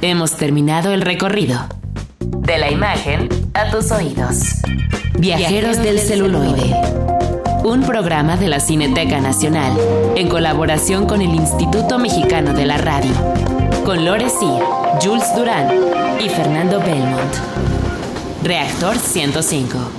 Hemos 0.00 0.36
terminado 0.36 0.92
el 0.92 1.00
recorrido. 1.00 1.58
De 2.20 2.56
la 2.56 2.70
imagen 2.70 3.28
a 3.52 3.68
tus 3.70 3.90
oídos. 3.90 4.36
Viajeros 5.18 5.78
del 5.78 5.98
celuloide. 5.98 6.72
Un 7.64 7.82
programa 7.82 8.36
de 8.36 8.46
la 8.46 8.60
Cineteca 8.60 9.20
Nacional 9.20 9.72
en 10.14 10.28
colaboración 10.28 11.06
con 11.06 11.20
el 11.20 11.34
Instituto 11.34 11.98
Mexicano 11.98 12.54
de 12.54 12.66
la 12.66 12.78
Radio. 12.78 13.10
Con 13.84 14.04
Lore 14.04 14.28
Sí, 14.30 14.48
Jules 15.02 15.34
Durán 15.34 15.68
y 16.20 16.28
Fernando 16.28 16.78
Belmont. 16.78 17.34
Reactor 18.44 18.96
105. 18.96 19.97